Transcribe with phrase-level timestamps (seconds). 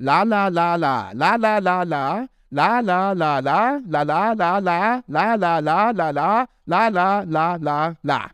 [0.00, 4.60] La la la la, la la la la, la la la la, la la la
[4.60, 8.30] la, la la la la la, la la la la la.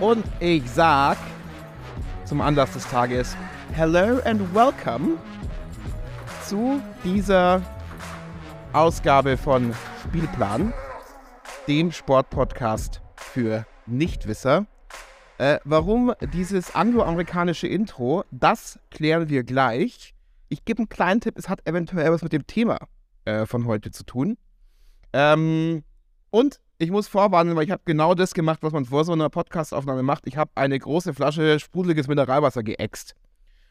[0.00, 1.16] Und ich sag
[2.24, 3.36] zum Anlass des Tages
[3.76, 5.18] Hello and welcome
[6.46, 7.60] zu dieser
[8.72, 10.72] Ausgabe von Spielplan,
[11.68, 14.64] dem Sportpodcast für Nichtwisser.
[15.36, 20.14] Äh, warum dieses angloamerikanische Intro, das klären wir gleich.
[20.48, 22.78] Ich gebe einen kleinen Tipp, es hat eventuell was mit dem Thema
[23.26, 24.38] äh, von heute zu tun.
[25.12, 25.84] Ähm,
[26.30, 29.28] und ich muss vorwarnen, weil ich habe genau das gemacht, was man vor so einer
[29.28, 30.26] Podcastaufnahme macht.
[30.26, 33.14] Ich habe eine große Flasche sprudeliges Mineralwasser geäxt.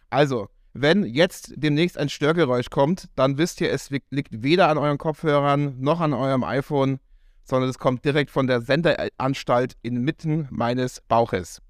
[0.10, 4.98] Also, wenn jetzt demnächst ein Störgeräusch kommt, dann wisst ihr, es liegt weder an euren
[4.98, 7.00] Kopfhörern noch an eurem iPhone,
[7.44, 11.62] sondern es kommt direkt von der Sendeanstalt inmitten meines Bauches.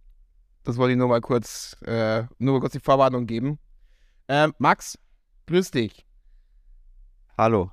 [0.64, 3.60] Das wollte ich nur mal kurz, äh, nur mal kurz die Vorwarnung geben.
[4.28, 4.98] Äh, Max,
[5.46, 6.06] grüß dich.
[7.38, 7.72] Hallo.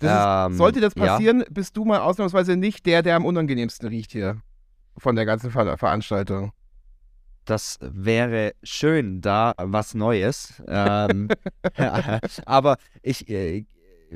[0.00, 1.46] Das ist, sollte das passieren, ja.
[1.50, 4.40] bist du mal ausnahmsweise nicht der, der am unangenehmsten riecht hier
[4.96, 6.52] von der ganzen Ver Veranstaltung.
[7.48, 10.62] Das wäre schön, da was Neues.
[10.68, 11.28] ähm,
[12.44, 13.64] aber ich äh,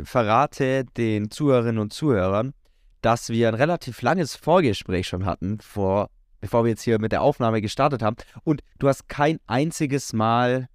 [0.04, 2.52] verrate den Zuhörerinnen und Zuhörern,
[3.00, 6.10] dass wir ein relativ langes Vorgespräch schon hatten, vor,
[6.42, 8.16] bevor wir jetzt hier mit der Aufnahme gestartet haben.
[8.44, 10.68] Und du hast kein einziges Mal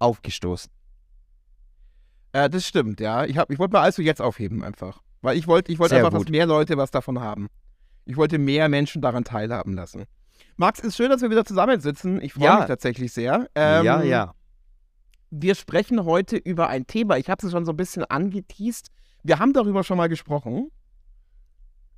[0.00, 0.72] aufgestoßen.
[2.32, 3.24] Äh, das stimmt, ja.
[3.24, 5.00] Ich, ich wollte mal also jetzt aufheben einfach.
[5.22, 6.22] Weil ich wollte ich wollt einfach, gut.
[6.22, 7.48] dass mehr Leute was davon haben.
[8.04, 10.06] Ich wollte mehr Menschen daran teilhaben lassen.
[10.56, 12.20] Max, ist schön, dass wir wieder zusammensitzen.
[12.22, 12.56] Ich freue ja.
[12.58, 13.48] mich tatsächlich sehr.
[13.54, 14.34] Ähm, ja, ja.
[15.30, 17.18] Wir sprechen heute über ein Thema.
[17.18, 18.88] Ich habe es schon so ein bisschen angeteased.
[19.24, 20.70] Wir haben darüber schon mal gesprochen.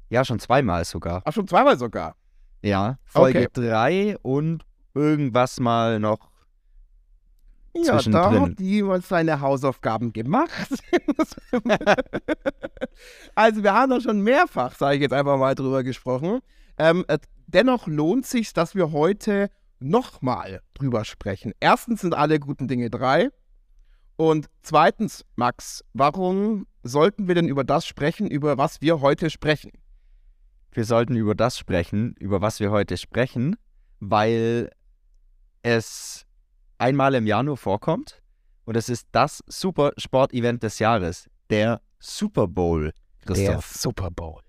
[0.08, 1.22] Ja, schon zweimal sogar.
[1.24, 2.16] Ach, schon zweimal sogar.
[2.62, 4.18] Ja, Folge 3 okay.
[4.22, 4.64] und
[4.94, 6.30] irgendwas mal noch
[7.84, 10.50] ja, da hat jemand seine Hausaufgaben gemacht.
[13.34, 16.40] also wir haben da schon mehrfach, sage ich jetzt einfach mal, drüber gesprochen.
[16.78, 21.52] Ähm, äh, dennoch lohnt sich, dass wir heute nochmal drüber sprechen.
[21.60, 23.30] Erstens sind alle guten Dinge drei.
[24.16, 29.72] Und zweitens, Max, warum sollten wir denn über das sprechen, über was wir heute sprechen?
[30.72, 33.56] Wir sollten über das sprechen, über was wir heute sprechen,
[34.00, 34.70] weil
[35.62, 36.26] es
[36.78, 38.22] einmal im Jahr nur vorkommt.
[38.64, 42.92] Und es ist das Super Sport-Event des Jahres, der Super Bowl.
[43.24, 43.46] Christoph.
[43.46, 44.40] Der Super Bowl.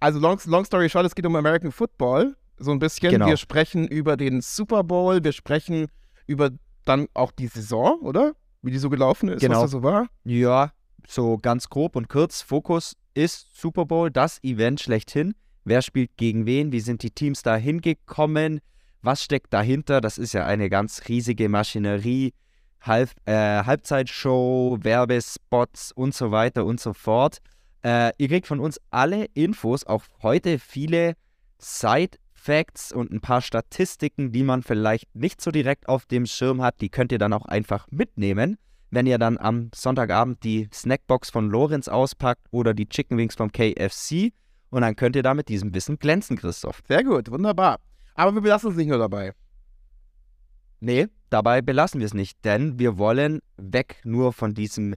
[0.00, 2.36] Also long, long story short, es geht um American Football.
[2.58, 3.10] So ein bisschen.
[3.10, 3.26] Genau.
[3.26, 5.86] Wir sprechen über den Super Bowl, wir sprechen
[6.26, 6.50] über
[6.84, 8.32] dann auch die Saison, oder?
[8.62, 9.62] Wie die so gelaufen ist, genau.
[9.62, 10.08] was da so war.
[10.24, 10.72] Ja,
[11.06, 12.42] so ganz grob und kurz.
[12.42, 15.34] Fokus ist Super Bowl, das Event schlechthin.
[15.64, 16.72] Wer spielt gegen wen?
[16.72, 18.60] Wie sind die Teams da hingekommen?
[19.02, 20.00] Was steckt dahinter?
[20.00, 22.32] Das ist ja eine ganz riesige Maschinerie.
[22.80, 27.38] Halb, äh, Halbzeitshow, Werbespots und so weiter und so fort.
[27.82, 31.14] Äh, ihr kriegt von uns alle Infos, auch heute viele
[31.58, 36.80] Side-Facts und ein paar Statistiken, die man vielleicht nicht so direkt auf dem Schirm hat.
[36.80, 38.58] Die könnt ihr dann auch einfach mitnehmen,
[38.90, 43.52] wenn ihr dann am Sonntagabend die Snackbox von Lorenz auspackt oder die Chicken Wings vom
[43.52, 44.32] KFC.
[44.70, 46.82] Und dann könnt ihr da mit diesem Wissen glänzen, Christoph.
[46.86, 47.78] Sehr gut, wunderbar.
[48.14, 49.32] Aber wir belassen es nicht nur dabei.
[50.80, 54.94] Nee, dabei belassen wir es nicht, denn wir wollen weg nur von diesem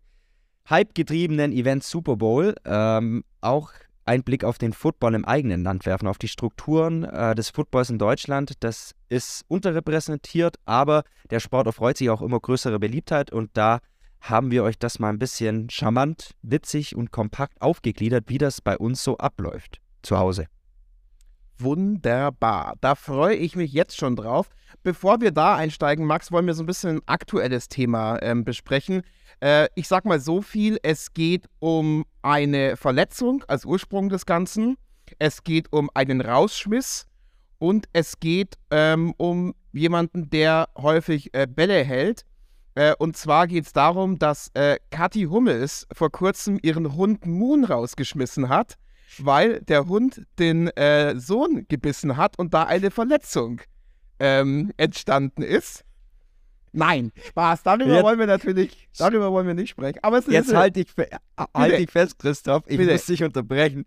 [0.69, 3.71] hype-getriebenen Event Super Bowl ähm, auch
[4.05, 7.89] einen Blick auf den Football im eigenen Land werfen, auf die Strukturen äh, des Footballs
[7.89, 8.53] in Deutschland.
[8.61, 13.79] Das ist unterrepräsentiert, aber der Sport erfreut sich auch immer größere Beliebtheit und da
[14.21, 18.77] haben wir euch das mal ein bisschen charmant, witzig und kompakt aufgegliedert, wie das bei
[18.77, 20.45] uns so abläuft zu Hause.
[21.57, 22.75] Wunderbar.
[22.81, 24.49] Da freue ich mich jetzt schon drauf.
[24.83, 29.03] Bevor wir da einsteigen, Max, wollen wir so ein bisschen ein aktuelles Thema ähm, besprechen.
[29.41, 34.77] Äh, ich sag mal so viel: Es geht um eine Verletzung als Ursprung des Ganzen.
[35.19, 37.07] Es geht um einen Rausschmiss.
[37.59, 42.25] Und es geht ähm, um jemanden, der häufig äh, Bälle hält.
[42.73, 47.63] Äh, und zwar geht es darum, dass äh, Kathi Hummels vor kurzem ihren Hund Moon
[47.63, 48.77] rausgeschmissen hat
[49.19, 53.61] weil der Hund den äh, Sohn gebissen hat und da eine Verletzung
[54.19, 55.83] ähm, entstanden ist.
[56.73, 57.63] Nein, Spaß.
[57.63, 59.99] Darüber jetzt, wollen wir natürlich, darüber wollen wir nicht sprechen.
[60.03, 60.87] Aber es jetzt halte ich,
[61.53, 62.63] halt ich fest, Christoph.
[62.67, 62.93] Ich Bitte.
[62.93, 63.85] muss dich unterbrechen.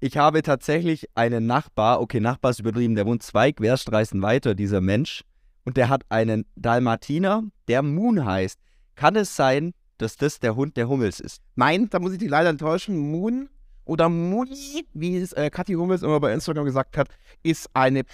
[0.00, 4.80] Ich habe tatsächlich einen Nachbar, okay, Nachbar ist übertrieben, der wohnt zwei Querstraßen weiter, dieser
[4.80, 5.24] Mensch.
[5.68, 8.58] und der hat einen Dalmatiner, der Moon heißt.
[8.94, 11.42] Kann es sein, dass das der Hund der Hummels ist?
[11.56, 12.96] Nein, da muss ich dich leider enttäuschen.
[12.96, 13.50] Moon
[13.84, 17.08] oder Muni, wie es äh, Kathi Hummels immer bei Instagram gesagt hat,
[17.42, 18.04] ist, eine,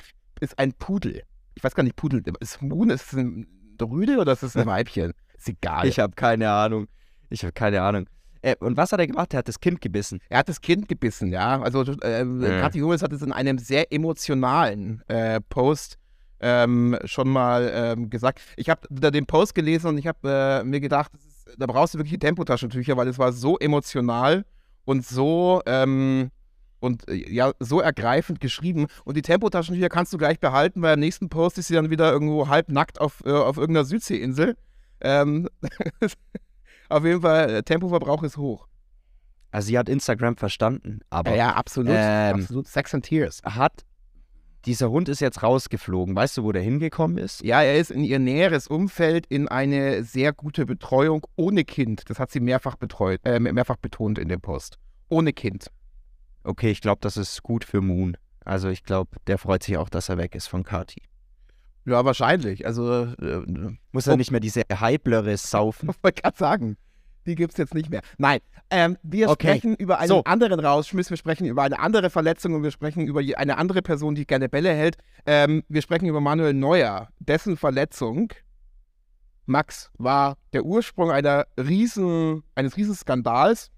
[0.41, 1.23] ist ein Pudel.
[1.55, 2.25] Ich weiß gar nicht, Pudel.
[2.41, 3.47] Ist Moon, ist ein
[3.83, 5.13] Rüde oder ist es ein Weibchen?
[5.37, 5.87] Ist egal.
[5.87, 6.89] Ich habe keine Ahnung.
[7.31, 8.07] Ich habe keine Ahnung.
[8.43, 9.33] Äh, und was hat er gemacht?
[9.33, 10.21] Er hat das Kind gebissen.
[10.29, 11.61] Er hat das Kind gebissen, ja.
[11.63, 12.61] Also äh, ja.
[12.61, 15.99] Kathi Hummels hat es in einem sehr emotionalen äh, Post
[16.41, 18.41] ähm, schon mal ähm, gesagt.
[18.57, 21.95] Ich habe da den Post gelesen und ich habe äh, mir gedacht, ist, da brauchst
[21.95, 24.45] du wirklich Tempotaschentücher, weil es war so emotional
[24.85, 26.31] und so ähm,
[26.85, 28.87] und äh, ja, so ergreifend geschrieben.
[29.05, 32.13] Und die Tempotaschentücher kannst du gleich behalten, weil im nächsten Post ist sie dann wieder
[32.13, 34.57] irgendwo halbnackt auf, äh, auf irgendeiner Südseeinsel.
[35.01, 35.49] Ähm,
[36.89, 38.69] auf jeden Fall, äh, Tempoverbrauch ist hoch.
[39.51, 41.31] Also sie hat Instagram verstanden, aber.
[41.31, 41.95] Ja, ja absolut.
[41.97, 42.67] Ähm, absolut.
[42.67, 43.41] Sex and Tears.
[43.45, 43.85] Hat
[44.67, 46.17] dieser Hund ist jetzt rausgeflogen.
[46.17, 47.43] Weißt du, wo der hingekommen ist?
[47.45, 52.09] Ja, er ist in ihr näheres Umfeld in eine sehr gute Betreuung ohne Kind.
[52.09, 54.79] Das hat sie mehrfach betreut, äh, mehrfach betont in dem Post.
[55.09, 55.67] Ohne Kind.
[56.45, 58.17] Okay, ich glaube, das ist gut für Moon.
[58.45, 61.03] Also ich glaube, der freut sich auch, dass er weg ist von Kati.
[61.87, 62.67] Ja, wahrscheinlich.
[62.67, 65.89] Also äh, muss er nicht mehr diese Hyblere saufen.
[65.97, 66.77] Ich wollte gerade sagen
[67.27, 68.03] die gibt es jetzt nicht mehr.
[68.19, 69.49] Nein, ähm, wir okay.
[69.49, 70.25] sprechen über einen so.
[70.25, 74.15] anderen Rausschmiss, wir sprechen über eine andere Verletzung und wir sprechen über eine andere Person,
[74.15, 74.97] die gerne Bälle hält.
[75.27, 78.33] Ähm, wir sprechen über Manuel Neuer, dessen Verletzung,
[79.47, 83.71] Max, war der Ursprung einer riesen, eines Riesenskandals,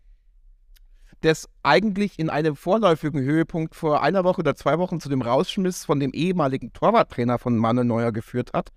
[1.21, 5.85] das eigentlich in einem vorläufigen Höhepunkt vor einer Woche oder zwei Wochen zu dem Rausschmiss
[5.85, 8.71] von dem ehemaligen Torwarttrainer von Manuel Neuer geführt hat.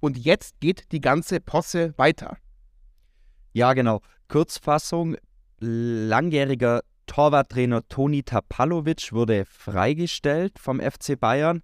[0.00, 2.36] Und jetzt geht die ganze Posse weiter.
[3.52, 4.00] Ja, genau.
[4.28, 5.16] Kurzfassung,
[5.58, 11.62] langjähriger Torwarttrainer Toni Tapalovic wurde freigestellt vom FC Bayern.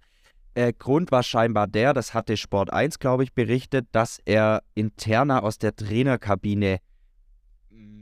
[0.55, 5.41] Äh, Grund war scheinbar der, das hatte Sport 1, glaube ich, berichtet, dass er interna
[5.41, 6.79] aus der Trainerkabine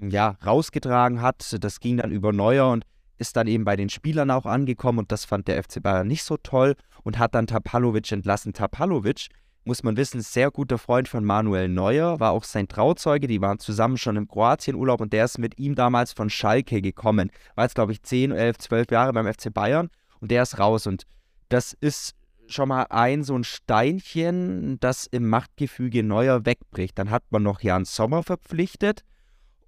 [0.10, 1.56] ja, rausgetragen hat.
[1.60, 2.86] Das ging dann über Neuer und
[3.18, 6.24] ist dann eben bei den Spielern auch angekommen und das fand der FC Bayern nicht
[6.24, 8.52] so toll und hat dann Tapalovic entlassen.
[8.52, 9.28] Tapalovic
[9.64, 13.60] muss man wissen, sehr guter Freund von Manuel Neuer, war auch sein Trauzeuge, die waren
[13.60, 17.30] zusammen schon im Kroatienurlaub und der ist mit ihm damals von Schalke gekommen.
[17.54, 19.90] War jetzt, glaube ich, 10, 11, 12 Jahre beim FC Bayern
[20.20, 21.04] und der ist raus und
[21.50, 22.16] das ist
[22.48, 26.98] schon mal ein so ein Steinchen, das im Machtgefüge Neuer wegbricht.
[26.98, 29.04] Dann hat man noch Jan Sommer verpflichtet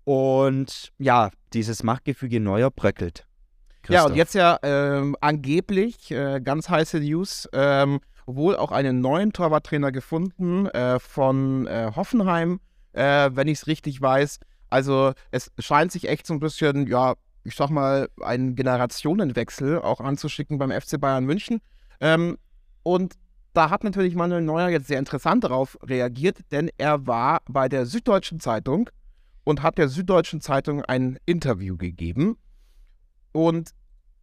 [0.04, 3.26] und ja, dieses Machtgefüge Neuer bröckelt.
[3.84, 3.94] Christoph.
[3.94, 9.34] Ja, und jetzt ja ähm, angeblich, äh, ganz heiße News, ähm, wohl auch einen neuen
[9.34, 12.62] Torwarttrainer gefunden äh, von äh, Hoffenheim,
[12.94, 14.40] äh, wenn ich es richtig weiß.
[14.70, 20.00] Also es scheint sich echt so ein bisschen, ja, ich sag mal, einen Generationenwechsel auch
[20.00, 21.60] anzuschicken beim FC Bayern München.
[22.00, 22.38] Ähm,
[22.84, 23.16] und
[23.54, 27.86] da hat natürlich Manuel Neuer jetzt sehr interessant darauf reagiert, denn er war bei der
[27.86, 28.90] Süddeutschen Zeitung
[29.44, 32.38] und hat der Süddeutschen Zeitung ein Interview gegeben.
[33.31, 33.72] Und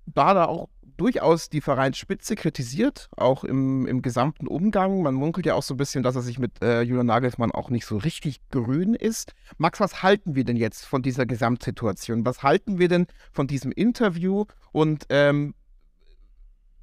[0.06, 5.00] da hat er auch durchaus die Vereinsspitze kritisiert, auch im, im gesamten Umgang.
[5.02, 7.70] Man munkelt ja auch so ein bisschen, dass er sich mit äh, Julian Nagelsmann auch
[7.70, 9.32] nicht so richtig grün ist.
[9.56, 12.26] Max, was halten wir denn jetzt von dieser Gesamtsituation?
[12.26, 14.44] Was halten wir denn von diesem Interview?
[14.72, 15.54] Und ähm,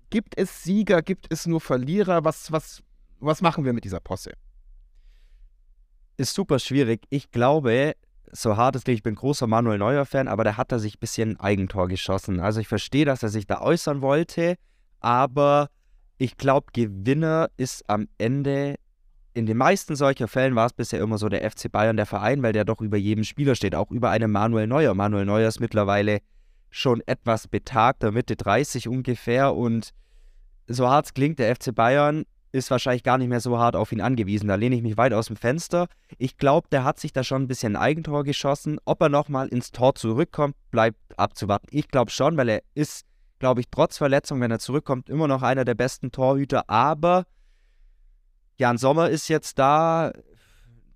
[0.10, 2.26] gibt es Sieger, gibt es nur Verlierer?
[2.26, 2.82] Was, was,
[3.20, 4.34] was machen wir mit dieser Posse?
[6.18, 7.04] Ist super schwierig.
[7.12, 7.94] Ich glaube,
[8.32, 11.00] so hart es klingt, ich bin großer Manuel Neuer-Fan, aber der hat da sich ein
[11.00, 12.40] bisschen Eigentor geschossen.
[12.40, 14.56] Also ich verstehe, dass er sich da äußern wollte,
[15.00, 15.70] aber
[16.18, 18.76] ich glaube, Gewinner ist am Ende,
[19.34, 22.42] in den meisten solcher Fällen war es bisher immer so der FC Bayern, der Verein,
[22.42, 24.96] weil der doch über jedem Spieler steht, auch über einen Manuel Neuer.
[24.96, 26.20] Manuel Neuer ist mittlerweile
[26.70, 29.92] schon etwas betagter, Mitte 30 ungefähr und
[30.68, 33.92] so hart es klingt, der FC Bayern ist wahrscheinlich gar nicht mehr so hart auf
[33.92, 34.48] ihn angewiesen.
[34.48, 35.88] Da lehne ich mich weit aus dem Fenster.
[36.18, 38.80] Ich glaube, der hat sich da schon ein bisschen ein Eigentor geschossen.
[38.86, 41.68] Ob er nochmal ins Tor zurückkommt, bleibt abzuwarten.
[41.72, 43.06] Ich glaube schon, weil er ist,
[43.40, 46.70] glaube ich, trotz Verletzung, wenn er zurückkommt, immer noch einer der besten Torhüter.
[46.70, 47.26] Aber
[48.58, 50.12] Jan Sommer ist jetzt da,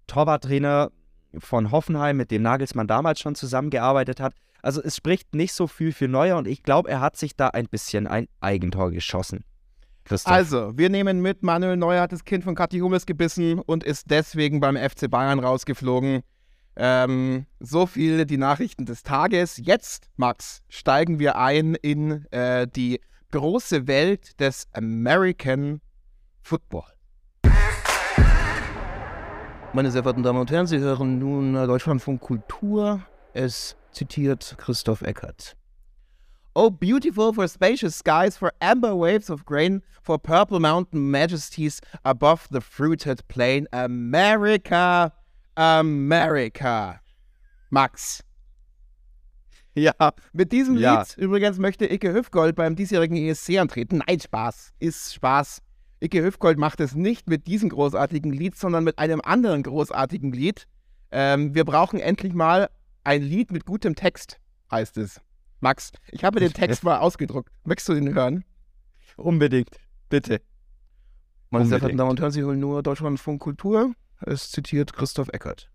[0.07, 0.91] Torwarttrainer
[1.37, 4.33] von Hoffenheim, mit dem Nagelsmann damals schon zusammengearbeitet hat.
[4.61, 7.47] Also es spricht nicht so viel für Neuer und ich glaube, er hat sich da
[7.47, 9.43] ein bisschen ein Eigentor geschossen.
[10.03, 10.31] Christoph.
[10.31, 14.09] Also, wir nehmen mit, Manuel Neuer hat das Kind von Kathi Hummels gebissen und ist
[14.09, 16.21] deswegen beim FC Bayern rausgeflogen.
[16.75, 19.57] Ähm, so viel die Nachrichten des Tages.
[19.57, 25.81] Jetzt, Max, steigen wir ein in äh, die große Welt des American
[26.41, 26.85] Football.
[29.73, 33.01] Meine sehr verehrten Damen und Herren, Sie hören nun Deutschlandfunk Kultur.
[33.33, 35.55] Es zitiert Christoph Eckert.
[36.53, 42.47] Oh, beautiful for spacious skies, for amber waves of grain, for purple mountain majesties above
[42.51, 43.67] the fruited plain.
[43.71, 45.13] America,
[45.55, 46.99] America.
[47.69, 48.21] Max.
[49.75, 49.93] Ja.
[50.33, 50.99] Mit diesem Ja.
[50.99, 54.01] Lied übrigens möchte Icke Hüfgold beim diesjährigen ESC antreten.
[54.05, 54.73] Nein, Spaß.
[54.79, 55.61] Ist Spaß.
[56.01, 60.67] Icke Hüfgold macht es nicht mit diesem großartigen Lied, sondern mit einem anderen großartigen Lied.
[61.11, 62.69] Ähm, wir brauchen endlich mal
[63.05, 64.37] ein Lied mit gutem Text,
[64.69, 65.21] heißt es.
[65.61, 67.49] Max, ich habe den Text mal ausgedruckt.
[67.63, 68.43] Möchtest du ihn hören?
[69.15, 69.69] Unbedingt,
[70.09, 70.41] bitte.
[71.49, 73.93] Meine sehr verehrten Damen und Herren, Sie hören nur Deutschlandfunk Kultur.
[74.21, 75.69] Es zitiert Christoph Eckert.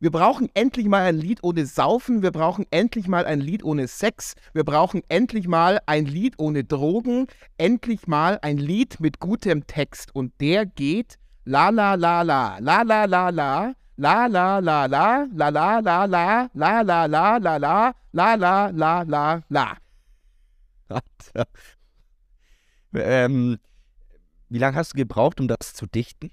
[0.00, 3.88] Wir brauchen endlich mal ein Lied ohne Saufen, wir brauchen endlich mal ein Lied ohne
[3.88, 9.66] Sex, wir brauchen endlich mal ein Lied ohne Drogen, endlich mal ein Lied mit gutem
[9.66, 10.14] Text.
[10.14, 15.26] Und der geht la la la la, la la la la, la la la la
[15.34, 19.76] la la la la la la la la la la la la la la.
[20.88, 21.46] Alter.
[22.94, 23.58] Ähm,
[24.48, 26.30] wie lange hast du gebraucht, um das zu dichten?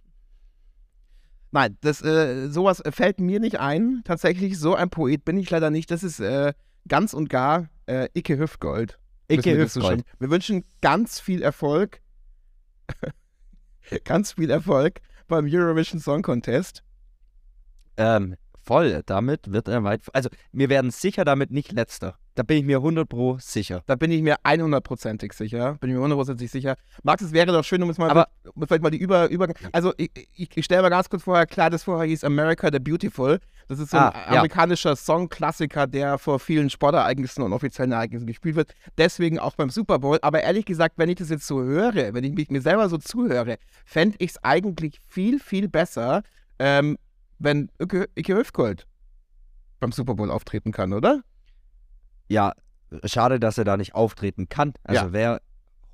[1.52, 4.02] Nein, das, äh, sowas fällt mir nicht ein.
[4.06, 5.90] Tatsächlich, so ein Poet bin ich leider nicht.
[5.92, 6.54] Das ist äh,
[6.88, 9.00] ganz und gar äh, Icke Hüfgold.
[9.28, 9.86] Müssen Icke Hüfgold.
[10.02, 12.00] schon- Wir wünschen ganz viel Erfolg.
[14.06, 16.84] ganz viel Erfolg beim Eurovision Song Contest.
[17.98, 19.02] Ähm, voll.
[19.06, 20.02] Damit wird er weit.
[20.14, 22.16] Also, wir werden sicher damit nicht letzter.
[22.34, 23.82] Da bin ich mir 100 Pro sicher.
[23.86, 25.76] Da bin ich mir 100%ig sicher.
[25.80, 26.76] Bin ich mir 100%ig sicher.
[27.04, 29.48] Max, es wäre doch schön, um es mal, Aber- um vielleicht mal die Über, Über
[29.72, 32.80] also ich, ich, ich stelle mal ganz kurz vorher klar, das vorher hieß America the
[32.80, 33.40] Beautiful.
[33.70, 34.26] Das ist so ein Ah, ja.
[34.40, 38.74] amerikanischer Songklassiker, der vor vielen Sportereignissen und offiziellen Ereignissen gespielt wird.
[38.98, 40.20] Deswegen auch beim Super Bowl.
[40.22, 42.98] Aber ehrlich gesagt, wenn ich das jetzt so höre, wenn ich mich mir selber so
[42.98, 46.22] zuhöre, fände ich es eigentlich viel, viel besser,
[46.60, 46.98] ähm,
[47.40, 48.44] wenn Icke Icke
[49.80, 51.22] beim Super Bowl auftreten kann, oder?
[52.28, 52.54] Ja,
[53.04, 54.74] schade, dass er da nicht auftreten kann.
[54.84, 55.14] Also Ja.
[55.14, 55.42] wäre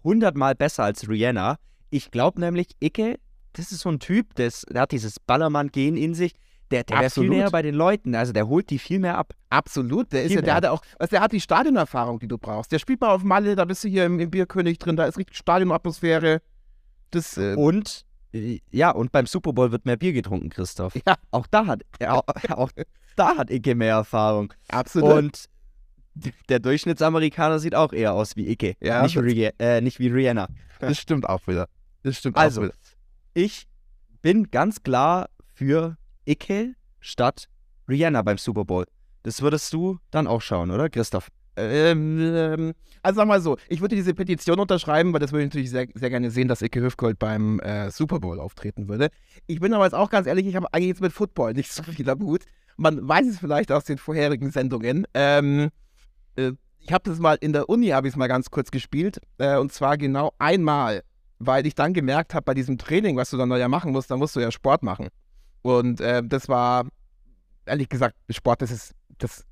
[0.04, 1.58] hundertmal besser als Rihanna.
[1.90, 3.20] Ich glaube nämlich, Icke,
[3.54, 6.34] das ist so ein Typ, das, der hat dieses Ballermann-Gen in sich.
[6.72, 8.16] Der, der wäre viel näher bei den Leuten.
[8.16, 9.34] Also der holt die viel mehr ab.
[9.50, 12.72] Absolut, der ist ja, der hat auch, was der hat die Stadionerfahrung, die du brauchst.
[12.72, 15.18] Der spielt mal auf Malle, da bist du hier im, im Bierkönig drin, da ist
[15.18, 16.42] richtig Stadionatmosphäre.
[17.10, 18.06] Das, äh, Und
[18.72, 20.94] ja, und beim Super Bowl wird mehr Bier getrunken, Christoph.
[21.06, 21.16] Ja.
[21.32, 22.72] Auch da hat auch, auch
[23.16, 24.54] da hat Icke mehr Erfahrung.
[24.70, 25.12] absolut.
[25.14, 25.46] Und
[26.50, 28.76] der Durchschnittsamerikaner sieht auch eher aus wie Icke.
[28.82, 30.48] Ja, nicht, wie, äh, nicht wie Rihanna.
[30.80, 31.68] das stimmt auch wieder.
[32.04, 32.76] Das stimmt Also, auch wieder.
[33.34, 33.68] ich
[34.22, 37.48] bin ganz klar für Icke statt
[37.88, 38.86] Rihanna beim Super Bowl.
[39.24, 41.30] Das würdest du dann auch schauen, oder, Christoph?
[41.56, 45.50] Ähm, ähm, also sag mal so, ich würde diese Petition unterschreiben, weil das würde ich
[45.50, 49.10] natürlich sehr, sehr gerne sehen, dass Icke Hüfgold beim äh, Super Bowl auftreten würde.
[49.48, 51.84] Ich bin aber jetzt auch ganz ehrlich, ich habe eigentlich jetzt mit Football nicht so
[51.84, 52.44] viel am Hut.
[52.78, 55.06] Man weiß es vielleicht aus den vorherigen Sendungen.
[55.14, 55.70] Ähm,
[56.36, 59.20] äh, ich habe das mal in der Uni, habe ich es mal ganz kurz gespielt.
[59.38, 61.04] Äh, und zwar genau einmal,
[61.40, 64.18] weil ich dann gemerkt habe, bei diesem Training, was du dann ja machen musst, da
[64.18, 65.10] musst du ja Sport machen.
[65.62, 66.88] Und äh, das war,
[67.66, 69.46] ehrlich gesagt, Sport, das ist, das,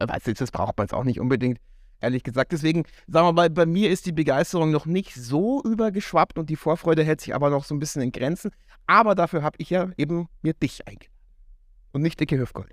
[0.00, 1.58] weiß ich, das braucht man jetzt auch nicht unbedingt,
[2.00, 2.52] ehrlich gesagt.
[2.52, 6.56] Deswegen, sagen wir mal, bei mir ist die Begeisterung noch nicht so übergeschwappt und die
[6.56, 8.50] Vorfreude hält sich aber noch so ein bisschen in Grenzen.
[8.86, 11.14] Aber dafür habe ich ja eben mir dich eingeladen.
[11.92, 12.72] Und nicht dicke Hüfgold.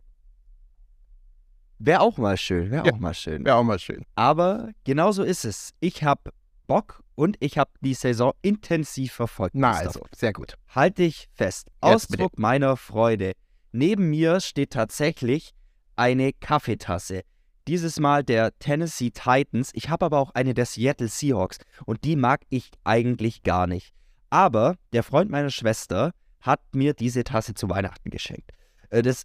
[1.80, 2.94] Wäre auch mal schön, wäre Ja.
[2.94, 3.44] auch mal schön.
[3.46, 4.06] Wäre auch mal schön.
[4.16, 5.72] Aber genau so ist es.
[5.80, 6.32] Ich habe
[6.68, 9.56] Bock und ich habe die Saison intensiv verfolgt.
[9.56, 10.56] Na also, sehr gut.
[10.70, 11.68] Halt dich fest.
[11.84, 12.24] Jetzt bitte.
[12.24, 13.34] Ausdruck meiner Freude.
[13.72, 15.54] Neben mir steht tatsächlich
[15.96, 17.22] eine Kaffeetasse.
[17.68, 19.72] Dieses Mal der Tennessee Titans.
[19.74, 23.94] Ich habe aber auch eine der Seattle Seahawks und die mag ich eigentlich gar nicht.
[24.30, 26.12] Aber der Freund meiner Schwester
[26.42, 28.52] hat mir diese Tasse zu Weihnachten geschenkt.
[28.92, 29.24] Äh, Das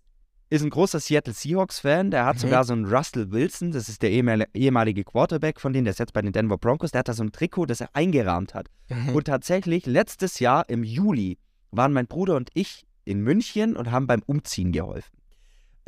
[0.49, 2.11] ist ein großer Seattle Seahawks-Fan.
[2.11, 2.41] Der hat Mhm.
[2.41, 5.99] sogar so einen Russell Wilson, das ist der ehemal- ehemalige Quarterback von denen, der ist
[6.01, 6.91] jetzt bei den Denver Broncos.
[6.93, 8.69] Der hat da so ein Trikot, das er eingerahmt hat.
[9.15, 11.39] Und tatsächlich, letztes Jahr im Juli
[11.71, 15.13] waren mein Bruder und ich in München und haben beim Umziehen geholfen.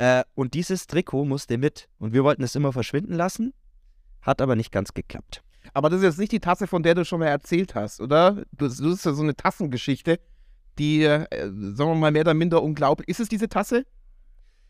[0.03, 1.87] Äh, und dieses Trikot musste mit.
[1.97, 3.53] Und wir wollten es immer verschwinden lassen,
[4.21, 5.43] hat aber nicht ganz geklappt.
[5.73, 8.43] Aber das ist jetzt nicht die Tasse, von der du schon mal erzählt hast, oder?
[8.51, 10.19] Das, das ist ja so eine Tassengeschichte,
[10.77, 13.07] die, äh, sagen wir mal, mehr oder minder unglaublich.
[13.07, 13.85] Ist es diese Tasse?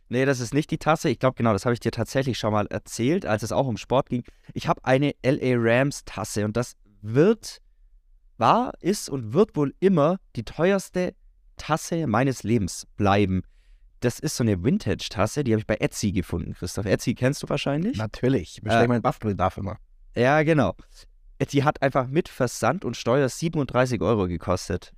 [0.08, 1.10] Nee, das ist nicht die Tasse.
[1.10, 3.78] Ich glaube, genau, das habe ich dir tatsächlich schon mal erzählt, als es auch um
[3.78, 4.24] Sport ging.
[4.54, 7.58] Ich habe eine LA Rams Tasse und das wird,
[8.38, 11.16] war, ist und wird wohl immer die teuerste
[11.58, 13.42] Tasse meines Lebens bleiben.
[14.04, 16.86] Das ist so eine Vintage-Tasse, die habe ich bei Etsy gefunden, Christoph.
[16.86, 17.98] Etsy kennst du wahrscheinlich?
[17.98, 18.58] Natürlich.
[18.58, 19.78] Ich bestelle Äh, meinen Bastelbedarf immer.
[20.14, 20.76] Ja, genau.
[21.52, 24.92] Die hat einfach mit Versand und Steuer 37 Euro gekostet.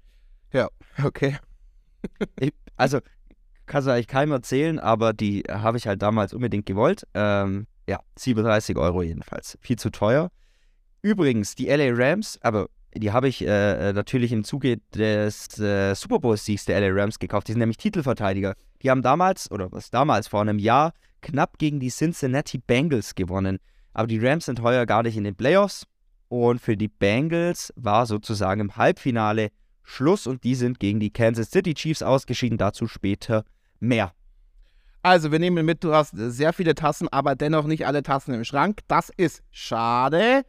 [1.04, 1.38] Okay.
[2.40, 3.00] Ich, also,
[3.66, 7.08] kannst du eigentlich keinem erzählen, aber die habe ich halt damals unbedingt gewollt.
[7.16, 9.58] Ähm, Ja, 37 Euro jedenfalls.
[9.62, 10.30] Viel zu teuer.
[11.02, 16.20] Übrigens, die LA Rams, aber die habe ich äh, natürlich im Zuge des äh, Super
[16.20, 17.48] Bowl-Siegs der LA Rams gekauft.
[17.48, 18.56] Die sind nämlich Titelverteidiger.
[18.82, 23.60] Die haben damals, oder was damals, vor einem Jahr, knapp gegen die Cincinnati Bengals gewonnen.
[23.94, 25.86] Aber die Rams sind heuer gar nicht in den Playoffs.
[26.28, 29.50] Und für die Bengals war sozusagen im Halbfinale
[29.84, 32.58] Schluss und die sind gegen die Kansas City Chiefs ausgeschieden.
[32.58, 33.44] Dazu später
[33.80, 34.14] mehr.
[35.04, 38.44] Also, wir nehmen mit, du hast sehr viele Tassen, aber dennoch nicht alle Tassen im
[38.44, 38.80] Schrank.
[38.88, 40.44] Das ist schade.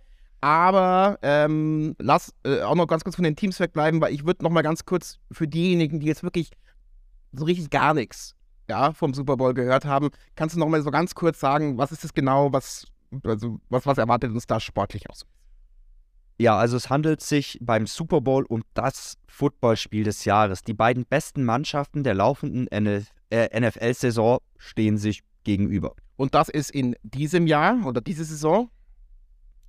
[0.47, 4.45] Aber ähm, lass äh, auch noch ganz kurz von den Teams wegbleiben, weil ich würde
[4.45, 6.53] noch mal ganz kurz für diejenigen, die jetzt wirklich
[7.33, 8.37] so richtig gar nichts
[8.69, 11.91] ja, vom Super Bowl gehört haben, kannst du noch mal so ganz kurz sagen, was
[11.91, 12.87] ist das genau, was,
[13.25, 15.27] also, was, was erwartet uns da sportlich aus?
[16.39, 20.63] Ja, also es handelt sich beim Super Bowl um das Footballspiel des Jahres.
[20.63, 25.97] Die beiden besten Mannschaften der laufenden äh, NFL-Saison stehen sich gegenüber.
[26.15, 28.71] Und das ist in diesem Jahr oder diese Saison?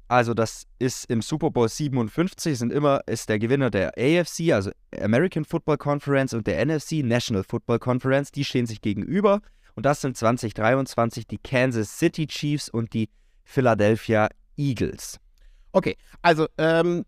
[0.08, 4.72] Also das ist im Super Bowl 57 sind immer ist der Gewinner der AFC, also
[5.02, 9.42] American Football Conference und der NFC National Football Conference, die stehen sich gegenüber
[9.76, 13.10] und das sind 2023 die Kansas City Chiefs und die
[13.44, 15.20] Philadelphia Eagles.
[15.74, 17.04] Okay, also ähm,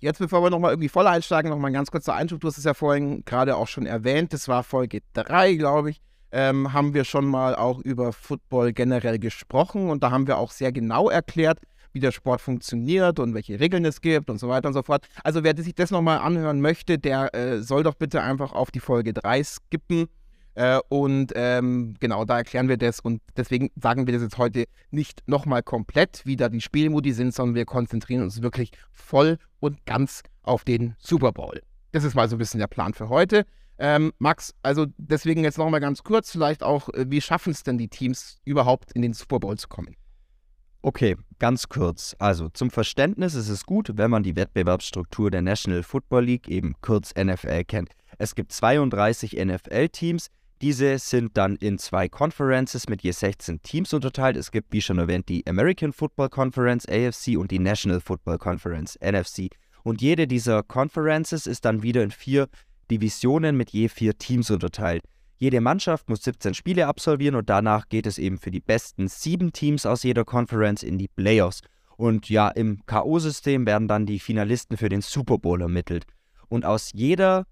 [0.00, 2.40] jetzt bevor wir nochmal irgendwie voll einsteigen, nochmal ein ganz kurzer Einschub.
[2.40, 6.02] Du hast es ja vorhin gerade auch schon erwähnt, das war Folge 3, glaube ich.
[6.30, 10.50] Ähm, haben wir schon mal auch über Football generell gesprochen und da haben wir auch
[10.50, 11.60] sehr genau erklärt,
[11.94, 15.06] wie der Sport funktioniert und welche Regeln es gibt und so weiter und so fort.
[15.22, 18.80] Also wer sich das nochmal anhören möchte, der äh, soll doch bitte einfach auf die
[18.80, 20.08] Folge 3 skippen.
[20.56, 24.66] Äh, und ähm, genau, da erklären wir das und deswegen sagen wir das jetzt heute
[24.90, 29.84] nicht nochmal komplett, wie da die Spielmodi sind, sondern wir konzentrieren uns wirklich voll und
[29.86, 31.60] ganz auf den Super Bowl.
[31.92, 33.46] Das ist mal so ein bisschen der Plan für heute.
[33.78, 37.78] Ähm, Max, also deswegen jetzt nochmal ganz kurz, vielleicht auch, äh, wie schaffen es denn
[37.78, 39.96] die Teams überhaupt in den Super Bowl zu kommen?
[40.86, 42.14] Okay, ganz kurz.
[42.18, 46.74] Also zum Verständnis ist es gut, wenn man die Wettbewerbsstruktur der National Football League, eben
[46.82, 47.88] kurz NFL, kennt.
[48.18, 50.28] Es gibt 32 NFL-Teams,
[50.60, 54.36] diese sind dann in zwei Conferences mit je 16 Teams unterteilt.
[54.36, 58.98] Es gibt, wie schon erwähnt, die American Football Conference, AFC, und die National Football Conference,
[59.00, 59.48] NFC.
[59.84, 62.46] Und jede dieser Conferences ist dann wieder in vier
[62.90, 65.02] Divisionen mit je vier Teams unterteilt.
[65.44, 69.52] Jede Mannschaft muss 17 Spiele absolvieren und danach geht es eben für die besten sieben
[69.52, 71.60] Teams aus jeder Conference in die Playoffs.
[71.96, 76.04] Und ja, im KO-System werden dann die Finalisten für den Super Bowl ermittelt.
[76.48, 77.46] Und aus jeder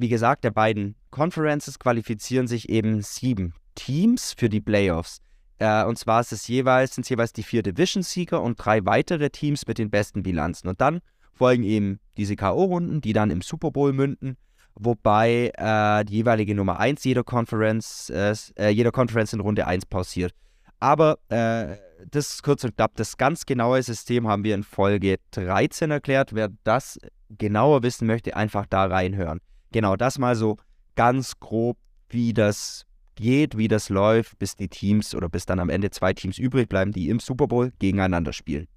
[0.00, 5.20] wie gesagt, der beiden Conferences qualifizieren sich eben sieben Teams für die Playoffs.
[5.58, 9.30] Äh, und zwar ist es jeweils, sind es jeweils die vier Division-Sieger und drei weitere
[9.30, 10.68] Teams mit den besten Bilanzen.
[10.68, 11.00] Und dann
[11.32, 14.36] folgen eben diese K.O.-Runden, die dann im Super Bowl münden,
[14.80, 20.32] wobei äh, die jeweilige Nummer 1 jeder Conference, äh, jeder Conference in Runde 1 pausiert.
[20.80, 21.76] Aber äh,
[22.10, 26.34] das ist kurz und knapp, das ganz genaue System haben wir in Folge 13 erklärt.
[26.34, 26.98] Wer das
[27.30, 29.40] genauer wissen möchte, einfach da reinhören
[29.72, 30.56] genau das mal so
[30.94, 31.76] ganz grob,
[32.08, 36.12] wie das geht, wie das läuft, bis die Teams oder bis dann am Ende zwei
[36.12, 38.68] Teams übrig bleiben, die im Super Bowl gegeneinander spielen.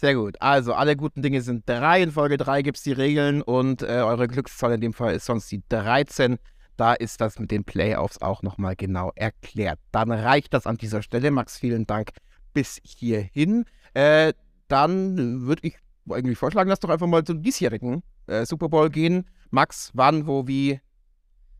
[0.00, 0.40] Sehr gut.
[0.40, 2.02] Also, alle guten Dinge sind drei.
[2.02, 5.26] In Folge 3 gibt es die Regeln und äh, eure Glückszahl in dem Fall ist
[5.26, 6.38] sonst die 13.
[6.78, 9.78] Da ist das mit den Playoffs auch nochmal genau erklärt.
[9.92, 11.30] Dann reicht das an dieser Stelle.
[11.30, 12.12] Max, vielen Dank
[12.54, 13.66] bis hierhin.
[13.92, 14.32] Äh,
[14.68, 15.76] dann würde ich
[16.08, 19.28] eigentlich vorschlagen, lass doch einfach mal zum diesjährigen äh, Super Bowl gehen.
[19.50, 20.80] Max, wann, wo, wie,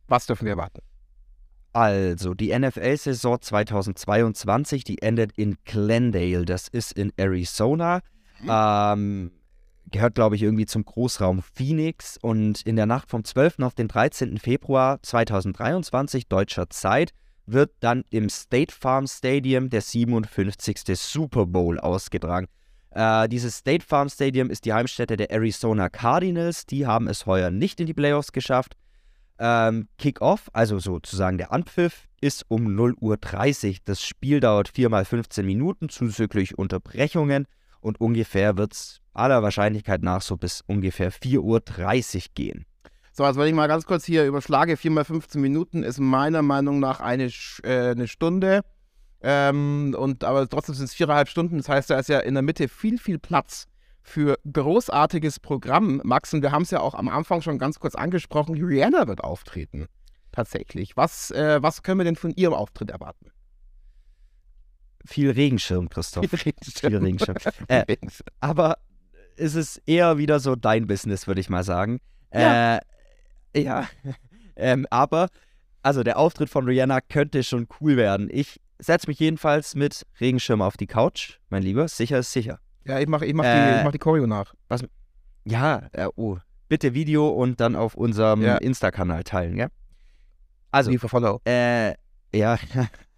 [0.08, 0.80] was dürfen wir erwarten?
[1.74, 6.46] Also, die NFL-Saison 2022, die endet in Glendale.
[6.46, 8.00] Das ist in Arizona.
[8.42, 8.48] Mhm.
[8.50, 9.30] Ähm,
[9.90, 12.18] gehört, glaube ich, irgendwie zum Großraum Phoenix.
[12.20, 13.60] Und in der Nacht vom 12.
[13.60, 14.38] auf den 13.
[14.38, 17.12] Februar 2023 deutscher Zeit
[17.46, 20.78] wird dann im State Farm Stadium der 57.
[20.96, 22.46] Super Bowl ausgetragen.
[22.90, 26.66] Äh, dieses State Farm Stadium ist die Heimstätte der Arizona Cardinals.
[26.66, 28.76] Die haben es heuer nicht in die Playoffs geschafft.
[29.38, 33.76] Ähm, Kick-Off, also sozusagen der Anpfiff, ist um 0.30 Uhr.
[33.86, 37.46] Das Spiel dauert 4 mal 15 Minuten, zuzüglich Unterbrechungen
[37.80, 42.66] und ungefähr wird es aller Wahrscheinlichkeit nach so bis ungefähr 4.30 Uhr gehen.
[43.12, 46.42] So, also wenn ich mal ganz kurz hier überschlage, 4 mal 15 Minuten ist meiner
[46.42, 47.30] Meinung nach eine,
[47.64, 48.62] äh, eine Stunde.
[49.22, 51.58] Ähm, und aber trotzdem sind es viereinhalb Stunden.
[51.58, 53.66] Das heißt, da ist ja in der Mitte viel, viel Platz
[54.02, 56.00] für großartiges Programm.
[56.04, 59.22] Max, und wir haben es ja auch am Anfang schon ganz kurz angesprochen, Rihanna wird
[59.22, 59.86] auftreten.
[60.32, 60.96] Tatsächlich.
[60.96, 63.30] Was, äh, was können wir denn von ihrem Auftritt erwarten?
[65.06, 66.28] Viel Regenschirm, Christoph.
[66.28, 66.90] Viel Regenschirm.
[66.90, 67.36] Viel Regenschirm.
[67.68, 67.84] äh,
[68.40, 68.78] aber
[69.36, 72.00] es ist eher wieder so dein Business, würde ich mal sagen.
[72.32, 72.76] Ja.
[73.52, 73.88] Äh, ja.
[74.56, 75.28] ähm, aber,
[75.82, 78.28] also der Auftritt von Rihanna könnte schon cool werden.
[78.30, 81.88] Ich setz mich jedenfalls mit Regenschirm auf die Couch, mein Lieber.
[81.88, 82.60] Sicher ist sicher.
[82.84, 84.54] Ja, ich mache ich mach die, Äh, ich mach die Choreo nach.
[85.44, 86.38] Ja, äh, oh.
[86.68, 88.56] Bitte Video und dann auf unserem Ja.
[88.56, 89.68] Insta-Kanal teilen, gell?
[90.70, 91.40] Also, Die für Follow.
[91.44, 91.94] Äh,
[92.32, 92.58] ja.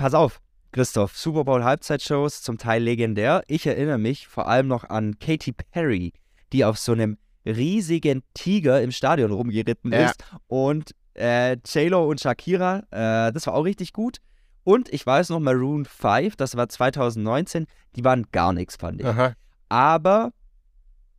[0.00, 0.40] Pass auf,
[0.72, 1.14] Christoph.
[1.14, 3.42] Super Bowl Halbzeitshows, zum Teil legendär.
[3.48, 6.14] Ich erinnere mich vor allem noch an Katy Perry,
[6.54, 10.06] die auf so einem riesigen Tiger im Stadion rumgeritten Ja.
[10.06, 10.24] ist.
[10.46, 14.22] Und äh, J-Lo und Shakira, äh, das war auch richtig gut.
[14.64, 19.06] Und ich weiß noch, Maroon 5, das war 2019, die waren gar nichts, fand ich.
[19.06, 19.34] Aha.
[19.68, 20.32] Aber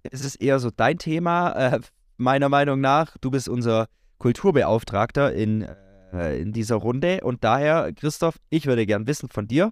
[0.02, 1.80] es ist eher so dein Thema, äh,
[2.18, 3.16] meiner Meinung nach.
[3.22, 5.68] Du bist unser Kulturbeauftragter in,
[6.14, 7.22] äh, in dieser Runde.
[7.24, 9.72] Und daher, Christoph, ich würde gern wissen von dir,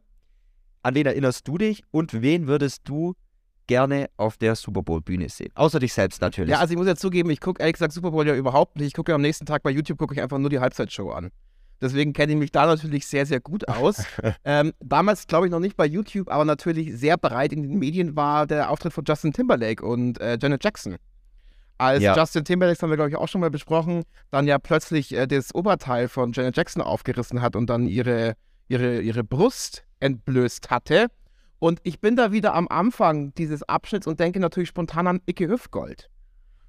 [0.82, 3.16] an wen erinnerst du dich und wen würdest du
[3.68, 5.52] gerne auf der Super Bowl-Bühne sehen?
[5.56, 6.52] Außer dich selbst natürlich.
[6.52, 8.88] Ja, also ich muss ja zugeben, ich gucke ehrlich gesagt Super Bowl ja überhaupt nicht.
[8.88, 11.30] Ich gucke ja am nächsten Tag bei YouTube, gucke ich einfach nur die Halbzeitshow an.
[11.82, 14.04] Deswegen kenne ich mich da natürlich sehr, sehr gut aus.
[14.44, 18.16] ähm, damals, glaube ich, noch nicht bei YouTube, aber natürlich sehr breit in den Medien
[18.16, 20.98] war der Auftritt von Justin Timberlake und äh, Janet Jackson.
[21.80, 22.16] Als Ja.
[22.16, 25.26] Justin Timberlake, das haben wir, glaube ich, auch schon mal besprochen, dann ja plötzlich äh,
[25.28, 28.36] das Oberteil von Janet Jackson aufgerissen hat und dann ihre,
[28.68, 31.08] ihre, ihre Brust entblößt hatte.
[31.58, 35.48] Und ich bin da wieder am Anfang dieses Abschnitts und denke natürlich spontan an Icke
[35.48, 36.10] Hüftgold.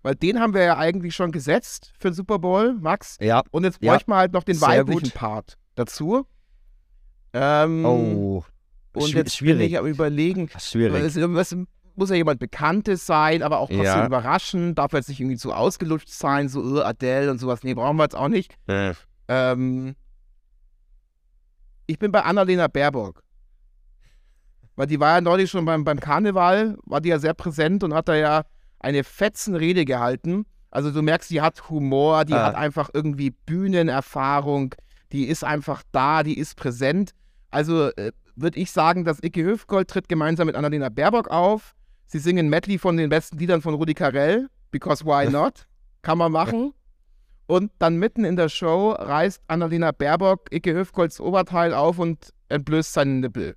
[0.02, 3.16] Weil den haben wir ja eigentlich schon gesetzt für den Super Bowl, Max.
[3.20, 3.42] ja.
[3.50, 5.14] Und jetzt Ja, bräuchten wir halt noch den sehr weiblichen gut.
[5.14, 6.24] Part dazu.
[7.32, 8.44] Ähm, Oh,
[8.94, 9.72] und schwi- jetzt bin schwierig.
[9.72, 11.02] ich am überlegen, schwierig.
[11.04, 11.56] es, es
[11.96, 14.06] muss ja jemand Bekanntes sein, aber auch trotzdem Ja.
[14.06, 14.78] überraschend.
[14.78, 17.62] Darf jetzt nicht irgendwie zu ausgelutscht sein, so uh, Adele und sowas.
[17.62, 18.54] Nee, brauchen wir jetzt auch nicht.
[18.66, 18.94] Äh,
[19.28, 19.94] Ähm,
[21.86, 23.22] ich bin bei Annalena Baerbock.
[24.76, 27.92] Weil die war ja neulich schon beim, beim Karneval, war die ja sehr präsent und
[27.94, 28.42] hat da ja
[28.78, 30.46] eine fetzen Rede gehalten.
[30.70, 32.46] Also du merkst, die hat Humor, die Ah.
[32.46, 34.74] hat einfach irgendwie Bühnenerfahrung,
[35.12, 37.12] die ist einfach da, die ist präsent.
[37.50, 41.74] Also äh, würde ich sagen, dass Icke Höfgold tritt gemeinsam mit Annalena Baerbock auf.
[42.12, 45.68] Sie singen Medley von den besten Liedern von Rudi Carell, because why not?
[46.02, 46.74] Kann man machen.
[47.46, 52.92] Und dann mitten in der Show reißt Annalena Baerbock Icke Höfgolds Oberteil auf und entblößt
[52.94, 53.54] seinen Nippel.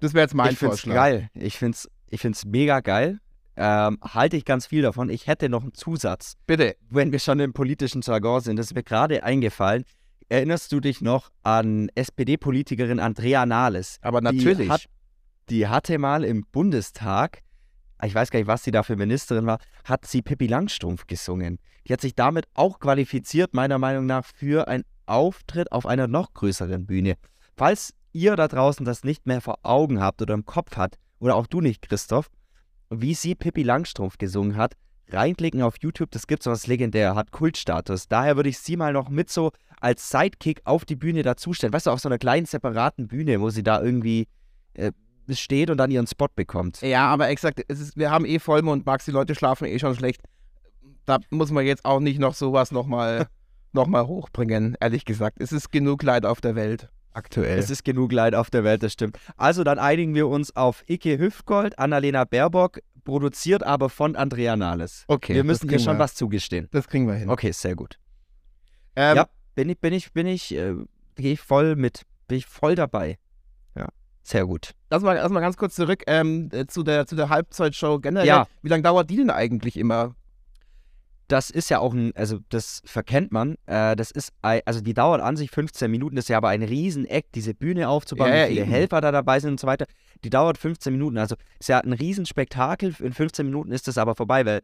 [0.00, 0.94] Das wäre jetzt mein ich find's Vorschlag.
[0.94, 1.28] geil.
[1.34, 3.18] Ich find's, ich find's mega geil.
[3.56, 5.10] Ähm, halte ich ganz viel davon.
[5.10, 6.36] Ich hätte noch einen Zusatz.
[6.46, 6.76] Bitte.
[6.88, 9.84] wenn wir schon im politischen Jargon sind, das ist mir gerade eingefallen.
[10.30, 13.98] Erinnerst du dich noch an SPD-Politikerin Andrea Nahles?
[14.00, 14.70] Aber Die natürlich.
[14.70, 14.86] hat-
[15.50, 17.42] Die hatte mal im Bundestag,
[18.04, 21.58] ich weiß gar nicht, was sie da für Ministerin war, hat sie Pippi Langstrumpf gesungen.
[21.88, 26.34] Die hat sich damit auch qualifiziert, meiner Meinung nach, für einen Auftritt auf einer noch
[26.34, 27.16] größeren Bühne.
[27.56, 31.34] Falls ihr da draußen das nicht mehr vor Augen habt oder im Kopf habt, oder
[31.34, 32.30] auch du nicht, Christoph,
[32.88, 34.74] wie sie Pippi Langstrumpf gesungen hat,
[35.08, 38.06] reinklicken auf YouTube, das gibt's was legendär, hat Kultstatus.
[38.06, 41.72] Daher würde ich sie mal noch mit so als Sidekick auf die Bühne dazustellen.
[41.72, 44.28] Weißt du, auf so einer kleinen separaten Bühne, wo sie da irgendwie
[44.74, 44.92] äh,
[45.38, 46.80] steht und dann ihren Spot bekommt.
[46.80, 49.94] Ja, aber exakt, es ist, wir haben eh Vollmond, Max, die Leute schlafen eh schon
[49.94, 50.22] schlecht.
[51.06, 53.26] Da muss man jetzt auch nicht noch sowas nochmal
[53.72, 55.36] noch mal hochbringen, ehrlich gesagt.
[55.40, 57.58] Es ist genug Leid auf der Welt aktuell.
[57.58, 59.18] Es ist genug Leid auf der Welt, das stimmt.
[59.36, 65.04] Also dann einigen wir uns auf Icke Hüftgold, Annalena Baerbock, produziert aber von Andrea Nahles.
[65.08, 66.68] okay, wir müssen hier kriegen schon wir, was zugestehen.
[66.70, 67.30] Das kriegen wir hin.
[67.30, 67.98] Okay, sehr gut.
[68.96, 70.74] Ähm, ja, bin ich, bin ich, bin ich, äh,
[71.16, 73.18] gehe ich voll mit, bin ich voll dabei.
[74.30, 74.74] Sehr gut.
[74.90, 78.28] Lass mal, lass mal ganz kurz zurück ähm, äh, zu, der, zu der Halbzeitshow generell.
[78.28, 78.46] Ja.
[78.62, 80.14] Wie lange dauert die denn eigentlich immer?
[81.26, 83.56] Das ist ja auch ein, also das verkennt man.
[83.66, 86.62] Äh, das ist, also die dauert an sich 15 Minuten, das ist ja aber ein
[86.62, 88.70] Rieseneck, diese Bühne aufzubauen, Ja, ja, wie viele eben.
[88.70, 89.86] Helfer da dabei sind und so weiter.
[90.22, 91.18] Die dauert 15 Minuten.
[91.18, 92.94] Also ist ja ein Riesenspektakel.
[93.00, 94.62] In 15 Minuten ist das aber vorbei, weil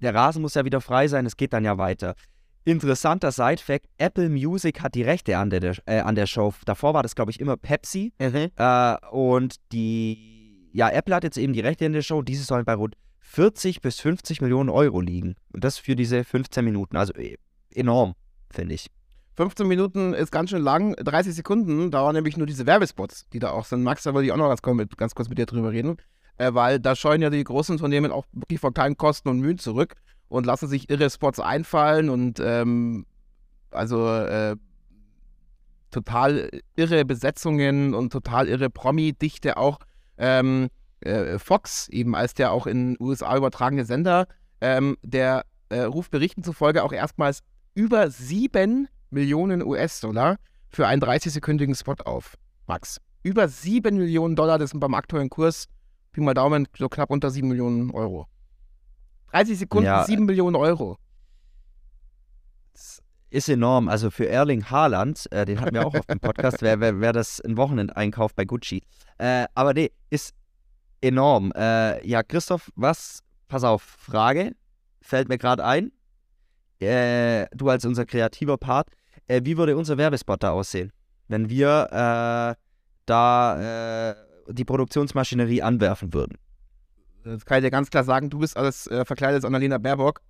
[0.00, 2.16] der Rasen muss ja wieder frei sein, es geht dann ja weiter.
[2.64, 6.54] Interessanter Side-Fact: Apple Music hat die Rechte an der, äh, an der Show.
[6.64, 8.12] Davor war das, glaube ich, immer Pepsi.
[8.56, 12.22] Äh, und die, ja, Apple hat jetzt eben die Rechte in der Show.
[12.22, 15.34] Diese sollen bei rund 40 bis 50 Millionen Euro liegen.
[15.52, 16.96] Und das für diese 15 Minuten.
[16.96, 17.36] Also äh,
[17.74, 18.14] enorm,
[18.50, 18.86] finde ich.
[19.36, 20.94] 15 Minuten ist ganz schön lang.
[20.94, 23.82] 30 Sekunden dauern nämlich nur diese Werbespots, die da auch sind.
[23.82, 25.96] Max, da wollte ich auch noch ganz, kurz mit- ganz kurz mit dir drüber reden.
[26.38, 29.58] Äh, weil da scheuen ja die großen Unternehmen auch wirklich vor keinen Kosten und Mühen
[29.58, 29.96] zurück
[30.34, 33.06] und lassen sich irre Spots einfallen und ähm,
[33.70, 34.56] also äh,
[35.92, 39.78] total irre Besetzungen und total irre Promi-Dichte auch.
[40.18, 40.70] Ähm,
[41.00, 44.26] äh, Fox, eben als der auch in USA übertragene Sender,
[44.60, 47.40] ähm, der äh, ruft Berichten zufolge auch erstmals
[47.74, 52.34] über 7 Millionen US-Dollar für einen 30-sekündigen Spot auf.
[52.66, 53.00] Max.
[53.22, 55.66] Über 7 Millionen Dollar, das sind beim aktuellen Kurs,
[56.10, 58.26] Pi mal Daumen, so knapp unter 7 Millionen Euro.
[59.34, 60.04] 30 Sekunden, Ja.
[60.04, 60.96] 7 Millionen Euro.
[63.30, 63.88] ist enorm.
[63.88, 67.12] Also für Erling Haaland, äh, den hatten wir auch auf dem Podcast, wäre wär, wär
[67.12, 68.84] das ein Wochenendeinkauf bei Gucci.
[69.18, 70.34] Äh, aber nee, ist
[71.00, 71.52] enorm.
[71.56, 74.52] Äh, ja, Christoph, was, pass auf, Frage,
[75.00, 75.90] fällt mir gerade ein.
[76.80, 78.88] Äh, du als unser kreativer Part,
[79.26, 80.92] äh, wie würde unser Werbespot da aussehen,
[81.26, 82.54] wenn wir äh,
[83.06, 84.14] da
[84.48, 86.38] die Produktionsmaschinerie anwerfen würden?
[87.24, 90.20] Das kann ich dir ganz klar sagen, du bist als äh, verkleidetes Annalena Baerbock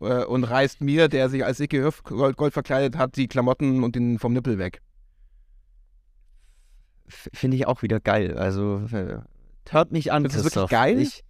[0.00, 3.96] äh, und reißt mir, der sich als Icke Gold, Gold verkleidet hat, die Klamotten und
[3.96, 4.80] den vom Nippel weg.
[7.08, 8.38] Finde ich auch wieder geil.
[8.38, 9.18] Also äh,
[9.68, 10.24] hört mich an.
[10.24, 11.00] Ist das wirklich geil?
[11.00, 11.24] Ich,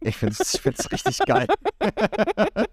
[0.00, 1.46] ich finde es ich richtig geil.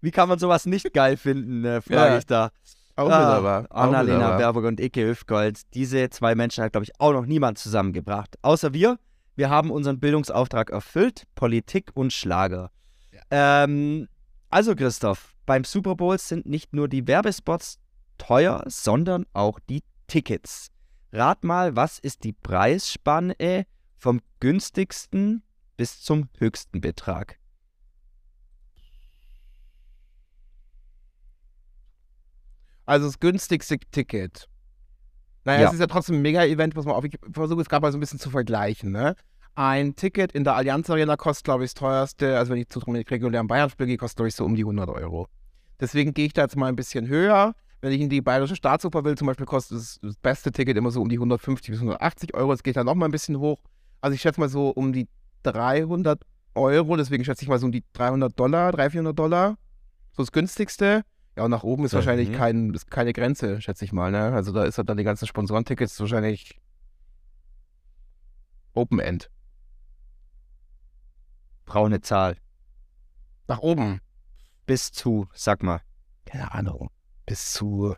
[0.00, 2.18] Wie kann man sowas nicht geil finden, äh, frage ja.
[2.18, 2.50] ich da.
[2.96, 5.60] Auch ah, Annalena Baerbock und Icke Hüfgold.
[5.74, 8.36] Diese zwei Menschen hat, glaube ich, auch noch niemand zusammengebracht.
[8.42, 8.98] Außer wir.
[9.40, 11.24] Wir haben unseren Bildungsauftrag erfüllt.
[11.34, 12.70] Politik und Schlager.
[13.10, 13.64] Ja.
[13.64, 14.06] Ähm,
[14.50, 17.78] also, Christoph, beim Super Bowl sind nicht nur die Werbespots
[18.18, 20.70] teuer, sondern auch die Tickets.
[21.10, 23.64] Rat mal, was ist die Preisspanne
[23.96, 25.42] vom günstigsten
[25.78, 27.38] bis zum höchsten Betrag?
[32.84, 34.50] Also das günstigste Ticket.
[35.44, 35.68] Naja, ja.
[35.68, 37.04] es ist ja trotzdem ein Mega-Event, was man auf.
[37.04, 38.92] Ich versuche es gerade mal so ein bisschen zu vergleichen.
[38.92, 39.16] Ne?
[39.54, 42.78] Ein Ticket in der Allianz Arena kostet, glaube ich, das teuerste, also wenn ich zu
[42.78, 45.28] regulären Bayern-Spiel gehe, kostet, glaube ich, so um die 100 Euro.
[45.80, 47.54] Deswegen gehe ich da jetzt mal ein bisschen höher.
[47.80, 50.90] Wenn ich in die Bayerische Staatsoper will, zum Beispiel, kostet das, das beste Ticket immer
[50.90, 52.52] so um die 150 bis 180 Euro.
[52.52, 53.58] Es geht dann noch mal ein bisschen hoch.
[54.02, 55.08] Also ich schätze mal so um die
[55.44, 56.22] 300
[56.54, 56.96] Euro.
[56.96, 59.56] Deswegen schätze ich mal so um die 300 Dollar, 300, 400 Dollar.
[60.12, 61.02] So das günstigste.
[61.36, 62.34] Ja, und nach oben ist wahrscheinlich mhm.
[62.34, 64.10] kein, ist keine Grenze, schätze ich mal.
[64.10, 64.32] Ne?
[64.32, 66.60] Also da ist halt dann die ganzen Sponsorentickets wahrscheinlich
[68.74, 69.30] Open End.
[71.70, 72.36] Braune Zahl.
[73.46, 74.00] Nach oben.
[74.66, 75.80] Bis zu, sag mal.
[76.24, 76.90] Keine Ahnung.
[77.26, 77.94] Bis zu.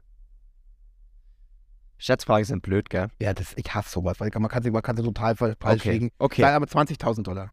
[1.96, 3.08] Schätzfragen sind blöd, gell?
[3.18, 5.92] Ja, das, ich hasse sowas, weil man kann sie, man kann sie total falsch okay.
[5.92, 6.11] liegen.
[6.18, 6.42] Okay.
[6.42, 7.50] Nein, aber 20.000 Dollar.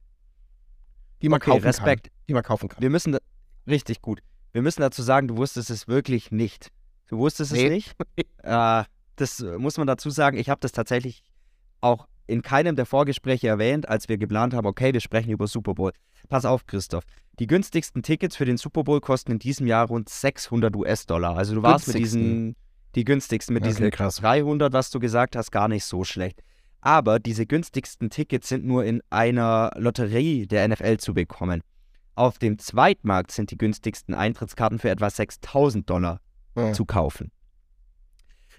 [1.22, 2.10] Die man okay, kaufen Respekt.
[2.10, 2.18] kann.
[2.28, 2.82] Die man kaufen kann.
[2.82, 3.20] Wir müssen, da,
[3.66, 4.22] richtig gut.
[4.52, 6.70] Wir müssen dazu sagen, du wusstest es wirklich nicht.
[7.08, 7.64] Du wusstest nee.
[7.64, 7.96] es nicht.
[8.44, 8.84] äh,
[9.16, 10.38] das muss man dazu sagen.
[10.38, 11.24] Ich habe das tatsächlich
[11.80, 15.74] auch in keinem der Vorgespräche erwähnt, als wir geplant haben, okay, wir sprechen über Super
[15.74, 15.92] Bowl.
[16.30, 17.04] Pass auf, Christoph.
[17.40, 21.38] Die günstigsten Tickets für den Super Bowl kosten in diesem Jahr rund 600 US-Dollar.
[21.38, 22.56] Also du warst mit diesen,
[22.96, 24.18] die günstigsten, mit okay, diesen krass.
[24.18, 26.42] 300, was du gesagt hast, gar nicht so schlecht.
[26.82, 31.62] Aber diese günstigsten Tickets sind nur in einer Lotterie der NFL zu bekommen.
[32.16, 36.20] Auf dem Zweitmarkt sind die günstigsten Eintrittskarten für etwa 6000 Dollar
[36.56, 36.74] ja.
[36.74, 37.32] zu kaufen.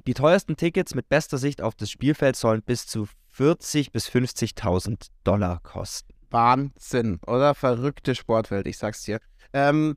[0.07, 3.07] Die teuersten Tickets mit bester Sicht auf das Spielfeld sollen bis zu
[3.37, 6.13] 40.000 bis 50.000 Dollar kosten.
[6.31, 7.55] Wahnsinn, oder?
[7.55, 9.19] Verrückte Sportwelt, ich sag's dir.
[9.53, 9.97] Ähm,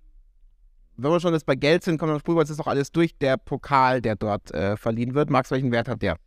[0.95, 3.17] wenn wir schon jetzt bei Geld sind, kommen wir springen wir jetzt noch alles durch.
[3.17, 5.29] Der Pokal, der dort äh, verliehen wird.
[5.29, 6.17] Max, welchen Wert hat der?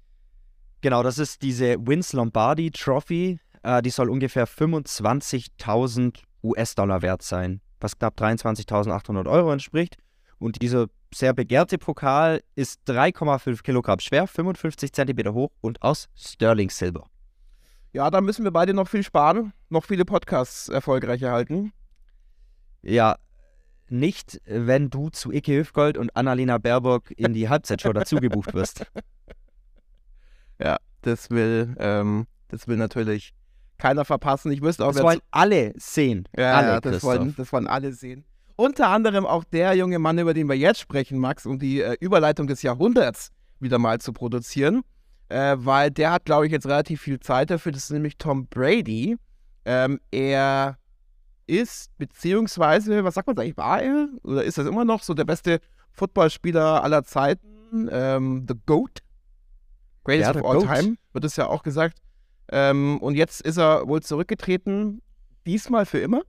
[0.81, 3.39] Genau, das ist diese Vince Lombardi Trophy.
[3.63, 9.97] Äh, die soll ungefähr 25.000 US-Dollar wert sein, was knapp 23.800 Euro entspricht.
[10.39, 16.71] Und dieser sehr begehrte Pokal ist 3,5 Kilogramm schwer, 55 Zentimeter hoch und aus Sterling
[16.71, 17.09] Silber.
[17.93, 21.73] Ja, da müssen wir beide noch viel sparen, noch viele Podcasts erfolgreich erhalten.
[22.83, 23.17] Ja,
[23.89, 28.85] nicht, wenn du zu Icke Hüfgold und Annalena Baerbock in die Halbzeitshow dazugebucht wirst.
[30.61, 33.33] Ja, das will, ähm, das will natürlich
[33.79, 34.51] keiner verpassen.
[34.53, 36.29] Ich wüsste auch, das wollen alle sehen.
[36.37, 38.25] Ja, alle, ja das, wollen, das wollen alle sehen.
[38.57, 41.97] Unter anderem auch der junge Mann, über den wir jetzt sprechen, Max, um die äh,
[42.01, 44.83] Überleitung des Jahrhunderts wieder mal zu produzieren.
[45.29, 47.73] Äh, weil der hat, glaube ich, jetzt relativ viel Zeit dafür.
[47.73, 49.17] Das ist nämlich Tom Brady.
[49.65, 50.79] Ähm, er
[51.47, 54.09] ist, beziehungsweise, was sagt man eigentlich, war er?
[54.23, 55.61] Oder ist das immer noch so der beste
[55.93, 57.89] Footballspieler aller Zeiten?
[57.91, 59.03] Ähm, the GOAT?
[60.05, 60.69] Greatest ja, of all Goat.
[60.69, 61.99] time, wird es ja auch gesagt.
[62.49, 65.03] Ähm, und jetzt ist er wohl zurückgetreten,
[65.47, 66.23] diesmal für immer?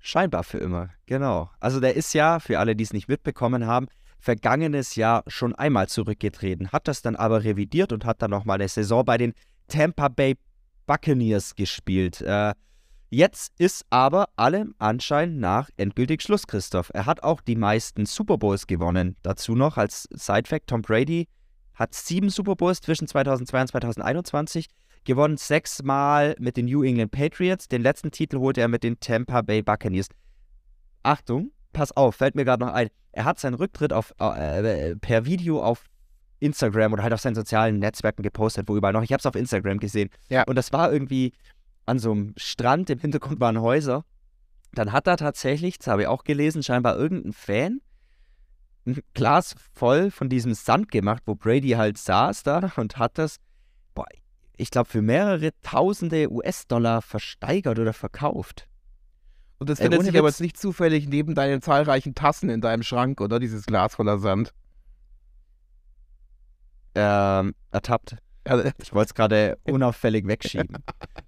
[0.00, 1.50] Scheinbar für immer, genau.
[1.60, 5.88] Also der ist ja, für alle, die es nicht mitbekommen haben, vergangenes Jahr schon einmal
[5.88, 9.34] zurückgetreten, hat das dann aber revidiert und hat dann nochmal eine Saison bei den
[9.68, 10.36] Tampa Bay
[10.86, 12.20] Buccaneers gespielt.
[12.22, 12.54] Äh,
[13.10, 16.90] jetzt ist aber allem Anschein nach endgültig Schluss, Christoph.
[16.94, 19.16] Er hat auch die meisten Super Bowls gewonnen.
[19.22, 21.28] Dazu noch als Side-Fact: Tom Brady
[21.74, 24.68] hat sieben Super Bowls zwischen 2002 und 2021
[25.08, 27.66] gewonnen, sechsmal mit den New England Patriots.
[27.66, 30.08] Den letzten Titel holte er mit den Tampa Bay Buccaneers.
[31.02, 32.88] Achtung, pass auf, fällt mir gerade noch ein.
[33.12, 35.84] Er hat seinen Rücktritt auf, äh, per Video auf
[36.38, 39.02] Instagram oder halt auf seinen sozialen Netzwerken gepostet, wo überall noch.
[39.02, 40.10] Ich habe es auf Instagram gesehen.
[40.28, 40.44] Ja.
[40.44, 41.32] Und das war irgendwie
[41.86, 44.04] an so einem Strand, im Hintergrund waren Häuser.
[44.72, 47.80] dann hat da tatsächlich, das habe ich auch gelesen, scheinbar irgendein Fan
[48.88, 53.36] ein Glas voll von diesem Sand gemacht, wo Brady halt saß da und hat das,
[54.58, 58.68] ich glaube, für mehrere tausende US-Dollar versteigert oder verkauft.
[59.58, 62.60] Und das Ey, findet ohne sich aber jetzt nicht zufällig neben deinen zahlreichen Tassen in
[62.60, 63.38] deinem Schrank, oder?
[63.38, 64.52] Dieses Glas voller Sand.
[66.94, 68.16] Ähm, ertappt.
[68.46, 70.78] Ja, Ich wollte es gerade unauffällig wegschieben.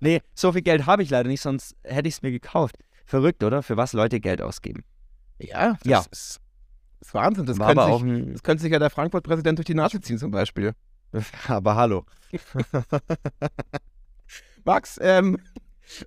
[0.00, 2.76] Nee, so viel Geld habe ich leider nicht, sonst hätte ich es mir gekauft.
[3.04, 3.62] Verrückt, oder?
[3.62, 4.82] Für was Leute Geld ausgeben.
[5.38, 5.98] ja, das Ja.
[6.10, 6.40] Ist,
[7.00, 7.46] ist Wahnsinn.
[7.46, 10.74] Das könnte, sich, das könnte sich ja der Frankfurt-Präsident durch die Nase ziehen, zum Beispiel.
[11.48, 12.04] aber hallo.
[14.64, 15.38] Max, ähm,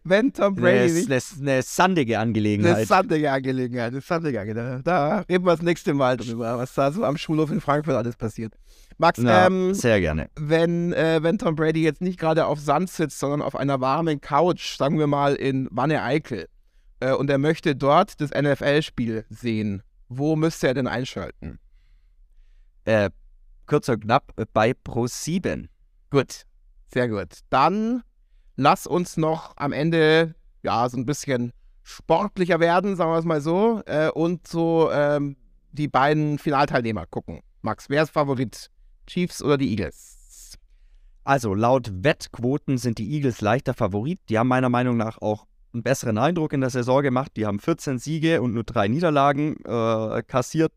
[0.04, 1.22] wenn Tom Brady Eine, eine,
[1.54, 2.88] eine sandige Eine Angelegenheit.
[2.88, 4.88] sandige Angelegenheit, eine sandige Angelegenheit.
[4.88, 8.16] Da reden wir das nächste Mal drüber, was da so am Schulhof in Frankfurt alles
[8.16, 8.54] passiert.
[8.98, 10.30] Max, Ja, ähm, sehr gerne.
[10.40, 14.22] wenn, äh, wenn Tom Brady jetzt nicht gerade auf Sand sitzt, sondern auf einer warmen
[14.22, 16.48] Couch, sagen wir mal in Wanne-Eickel,
[17.02, 21.60] äh, und er möchte dort das NFL-Spiel sehen, wo müsste er denn einschalten?
[22.86, 23.10] Äh,
[23.66, 25.68] kurz und knapp äh, bei Pro7.
[26.10, 26.46] Gut,
[26.94, 27.40] sehr gut.
[27.50, 28.04] Dann
[28.56, 31.52] lass uns noch am Ende ja so ein bisschen
[31.84, 35.36] sportlicher werden, sagen wir es mal so, äh, und so ähm,
[35.72, 37.42] die beiden Finalteilnehmer gucken.
[37.62, 38.70] Max, wer ist Favorit?
[39.08, 40.58] Chiefs oder die Eagles?
[41.26, 44.20] Also laut Wettquoten sind die Eagles leichter Favorit.
[44.30, 47.32] Die haben meiner Meinung nach auch einen besseren Eindruck in der Saison gemacht.
[47.38, 50.72] Die haben 14 Siege und nur drei Niederlagen äh, kassiert.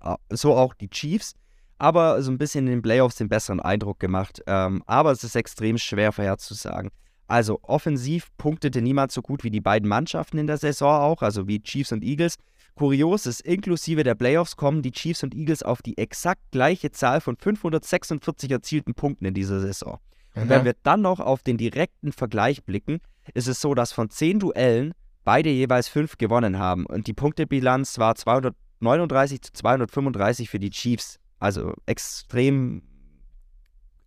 [0.00, 1.34] Ah, So auch die Chiefs.
[1.78, 4.42] Aber so ein bisschen in den Playoffs den besseren Eindruck gemacht.
[4.46, 6.90] Ähm, aber es ist extrem schwer vorherzusagen.
[7.28, 11.48] Also offensiv punktete niemand so gut wie die beiden Mannschaften in der Saison auch, also
[11.48, 12.36] wie Chiefs und Eagles.
[12.76, 17.20] Kurios ist, inklusive der Playoffs kommen die Chiefs und Eagles auf die exakt gleiche Zahl
[17.20, 19.98] von 546 erzielten Punkten in dieser Saison.
[20.34, 23.00] Und wenn wir dann noch auf den direkten Vergleich blicken,
[23.32, 24.92] ist es so, dass von zehn Duellen
[25.24, 26.84] beide jeweils fünf gewonnen haben.
[26.84, 31.18] Und die Punktebilanz war 239 zu 235 für die Chiefs.
[31.38, 32.82] Also extrem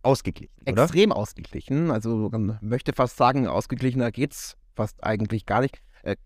[0.02, 0.82] ausgeglichen, oder?
[0.82, 1.90] Extrem ausgeglichen.
[1.90, 5.80] Also man möchte fast sagen, ausgeglichener geht's fast eigentlich gar nicht.
[6.02, 6.16] Äh,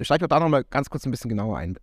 [0.00, 1.76] steig doch da nochmal ganz kurz ein bisschen genauer ein.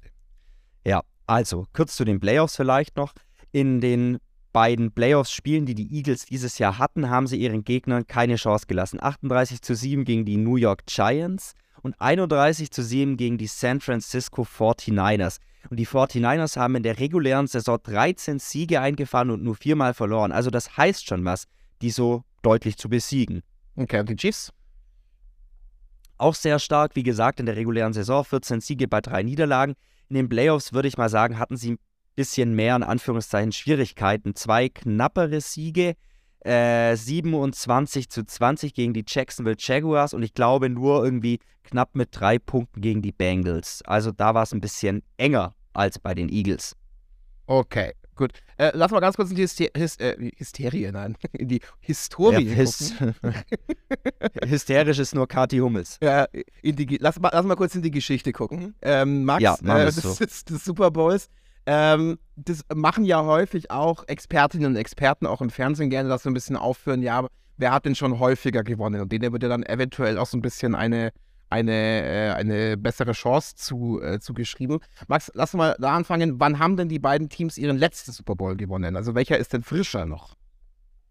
[0.85, 3.13] Ja, also kurz zu den Playoffs vielleicht noch.
[3.51, 4.19] In den
[4.51, 9.01] beiden Playoffs-Spielen, die die Eagles dieses Jahr hatten, haben sie ihren Gegnern keine Chance gelassen.
[9.01, 13.79] 38 zu 7 gegen die New York Giants und 31 zu 7 gegen die San
[13.81, 15.37] Francisco 49ers.
[15.69, 20.31] Und die 49ers haben in der regulären Saison 13 Siege eingefahren und nur viermal verloren.
[20.31, 21.45] Also das heißt schon was,
[21.81, 23.41] die so deutlich zu besiegen.
[23.75, 24.51] Okay, und die Chiefs?
[26.17, 29.75] Auch sehr stark, wie gesagt, in der regulären Saison, 14 Siege bei drei Niederlagen.
[30.09, 31.79] In den Playoffs, würde ich mal sagen, hatten sie ein
[32.15, 34.33] bisschen mehr, in Anführungszeichen, Schwierigkeiten.
[34.33, 35.95] Zwei knappere Siege,
[36.39, 42.09] äh, 27 zu 20 gegen die Jacksonville Jaguars und ich glaube nur irgendwie knapp mit
[42.11, 43.81] drei Punkten gegen die Bengals.
[43.85, 46.75] Also da war es ein bisschen enger als bei den Eagles.
[47.45, 48.31] Okay, gut.
[48.57, 52.43] Äh, lass mal ganz kurz in die Hyster Hys äh, Hysterie, nein, in die Historie
[52.45, 53.15] Ja, gucken.
[54.45, 55.97] Hysterisch ist nur Kati Hummels.
[56.01, 56.27] Ja,
[56.99, 58.75] lass, mal, lass mal kurz in die Geschichte gucken.
[58.81, 60.09] Ähm, Max, Ja, äh, das so.
[60.23, 61.29] ist des Super Bowls.
[61.65, 66.29] Ähm, das machen ja häufig auch Expertinnen und Experten auch im Fernsehen gerne, das so
[66.29, 67.01] ein bisschen aufführen.
[67.01, 69.01] Ja, wer hat denn schon häufiger gewonnen?
[69.01, 71.11] Und denen wird ja dann eventuell auch so ein bisschen eine,
[71.49, 74.79] eine, äh, eine bessere Chance zu, äh, zugeschrieben.
[75.07, 76.39] Max, lass mal da anfangen.
[76.39, 78.95] Wann haben denn die beiden Teams ihren letzten Super Bowl gewonnen?
[78.95, 80.35] Also welcher ist denn frischer noch?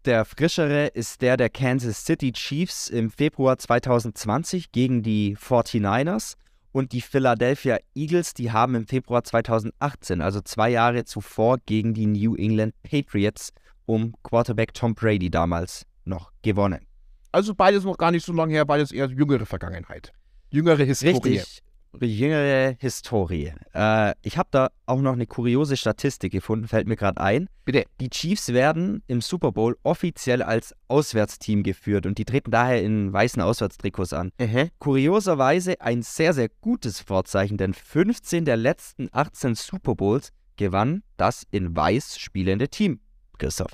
[0.05, 6.35] Der frischere ist der der Kansas City Chiefs im Februar 2020 gegen die 49ers
[6.71, 12.05] und die Philadelphia Eagles, die haben im Februar 2018, also zwei Jahre zuvor, gegen die
[12.05, 13.51] New England Patriots
[13.85, 16.85] um Quarterback Tom Brady damals noch gewonnen.
[17.31, 20.13] Also beides noch gar nicht so lange her, beides eher jüngere Vergangenheit.
[20.49, 21.39] Jüngere Historie.
[21.39, 21.63] Richtig,
[22.01, 23.53] jüngere Historie.
[23.73, 27.49] Äh, ich habe da auch noch eine kuriose Statistik gefunden, fällt mir gerade ein.
[27.65, 27.85] Bitte.
[27.99, 33.11] Die Chiefs werden im Super Bowl offiziell als Auswärtsteam geführt und die treten daher in
[33.11, 34.31] weißen Auswärtstrikots an.
[34.79, 41.43] Kurioserweise ein sehr, sehr gutes Vorzeichen, denn 15 der letzten 18 Super Bowls gewann das
[41.51, 42.99] in weiß spielende Team.
[43.37, 43.73] Christoph.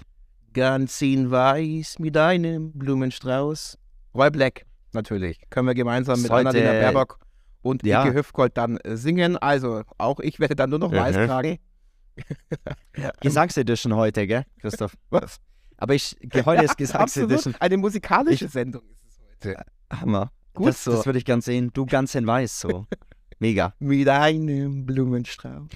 [0.54, 3.78] Ganz in weiß mit einem Blumenstrauß.
[4.14, 5.41] Roy Black, natürlich.
[5.50, 7.20] Können wir gemeinsam mit Sollte- Annalena Baerbock
[7.62, 8.06] und Ja.
[8.06, 9.38] Ike Hüfgold dann äh, singen.
[9.38, 11.26] Also auch ich werde dann nur noch weiß Mhm.
[11.28, 11.58] tragen.
[13.22, 14.96] Gesangsedition heute, gell, Christoph?
[15.10, 15.39] Was?
[15.78, 16.16] Aber ich,
[16.46, 16.78] heute ist Absolut.
[16.78, 17.56] Gesangsedition.
[17.60, 19.66] Eine musikalische Ich- Sendung ist es heute.
[19.91, 20.32] Hammer.
[20.54, 20.91] Gut das, so.
[20.91, 21.72] das würde ich gern sehen.
[21.74, 22.86] Du ganz in weiß so.
[23.39, 23.74] Mega.
[23.80, 25.68] Mit einem Blumenstrauß.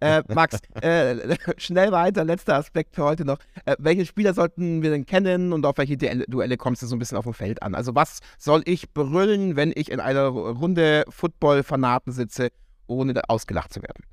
[0.00, 3.38] Äh, Max, äh, schnell weiter, letzter Aspekt für heute noch.
[3.64, 6.98] Äh, welche Spieler sollten wir denn kennen und auf welche Duelle kommst du so ein
[6.98, 7.74] bisschen auf dem Feld an?
[7.74, 12.50] Also was soll ich brüllen, wenn ich in einer Runde Football-Fanaten sitze,
[12.86, 14.04] ohne ausgelacht zu werden?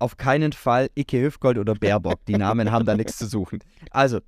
[0.00, 2.24] Auf keinen Fall Icke Hüfgold oder Baerbock.
[2.26, 3.60] Die Namen haben da nichts zu suchen.
[3.90, 4.20] Also,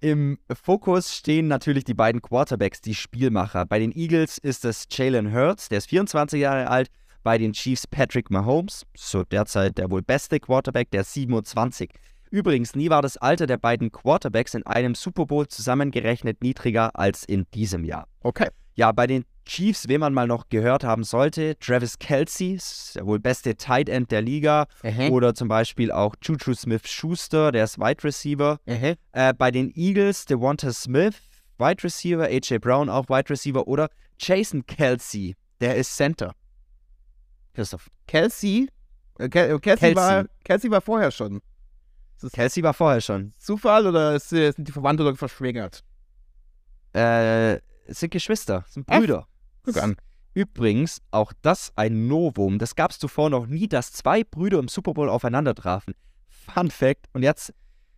[0.00, 3.66] im Fokus stehen natürlich die beiden Quarterbacks, die Spielmacher.
[3.66, 6.90] Bei den Eagles ist es Jalen Hurts, der ist 24 Jahre alt.
[7.26, 11.90] Bei den Chiefs Patrick Mahomes, so derzeit der wohl beste Quarterback, der ist 27.
[12.30, 17.24] Übrigens, nie war das Alter der beiden Quarterbacks in einem Super Bowl zusammengerechnet niedriger als
[17.24, 18.06] in diesem Jahr.
[18.20, 18.46] Okay.
[18.76, 22.60] Ja, bei den Chiefs, wen man mal noch gehört haben sollte, Travis Kelsey,
[22.94, 24.68] der wohl beste Tight End der Liga.
[24.84, 25.10] Mhm.
[25.10, 28.60] Oder zum Beispiel auch Juju Smith-Schuster, der ist Wide Receiver.
[28.66, 28.94] Mhm.
[29.10, 31.16] Äh, bei den Eagles, Devonta Smith,
[31.58, 33.66] Wide Receiver, AJ Brown auch Wide Receiver.
[33.66, 36.32] Oder Jason Kelsey, der ist Center.
[37.56, 37.90] Christoph.
[38.06, 38.68] Kelsey,
[39.18, 39.96] äh, Kel äh, Kelsey, Kelsey.
[39.96, 41.40] War, Kelsey war vorher schon.
[42.32, 43.32] Kelsey war vorher schon.
[43.38, 45.82] Zufall oder ist, äh, sind die verwandt oder verschwägert?
[46.94, 48.86] Äh, es sind Geschwister, es sind?
[48.86, 49.26] Brüder.
[49.62, 49.96] Guck an.
[50.34, 52.58] Übrigens, auch das ein Novum.
[52.58, 55.94] Das gab es zuvor noch nie, dass zwei Brüder im Super Bowl aufeinander trafen.
[56.28, 57.06] Fun Fact.
[57.14, 57.54] Und jetzt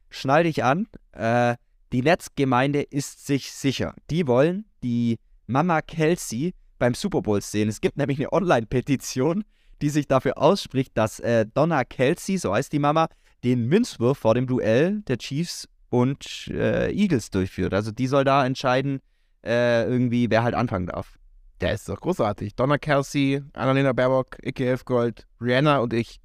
[0.09, 0.87] schnall dich an.
[1.11, 1.57] Äh,
[1.91, 3.95] die Netzgemeinde ist sich sicher.
[4.09, 7.69] Die wollen die Mama Kelsey beim Super Bowl sehen.
[7.69, 9.45] Es gibt nämlich eine Online-Petition,
[9.81, 13.09] die sich dafür ausspricht, dass äh, Donna Kelsey, so heißt die Mama,
[13.45, 17.75] den Münzwurf vor dem Duell der Chiefs und äh, Eagles durchführt.
[17.75, 19.01] Also die soll da entscheiden,
[19.45, 21.19] äh, irgendwie, wer halt anfangen darf.
[21.61, 22.55] Der ist doch großartig.
[22.55, 26.21] Donna Kelsey, Annalena Baerbock, Icke Elfgold, Rihanna und ich.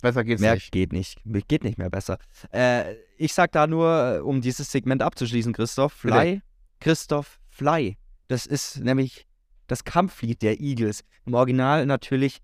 [0.00, 0.70] Besser geht's Mehr nicht.
[0.70, 1.18] geht nicht.
[1.48, 2.18] Geht nicht mehr besser.
[2.52, 6.40] Äh, ich sag da nur, äh, um dieses Segment abzuschließen, Christoph, Fly,
[6.78, 7.96] Christoph Fly.
[8.28, 9.26] Das ist nämlich
[9.68, 11.04] das Kampflied der Eagles.
[11.24, 12.40] Im Original natürlich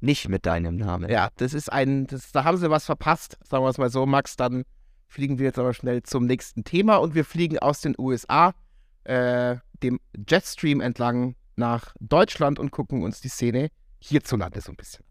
[0.00, 1.10] nicht mit deinem Namen.
[1.10, 4.06] Ja, das ist ein, das, da haben sie was verpasst, sagen wir es mal so,
[4.06, 4.36] Max.
[4.36, 4.64] Dann
[5.08, 8.54] fliegen wir jetzt aber schnell zum nächsten Thema und wir fliegen aus den USA,
[9.04, 9.98] äh, dem
[10.28, 15.04] Jetstream entlang nach Deutschland und gucken uns die Szene hierzulande so ein bisschen.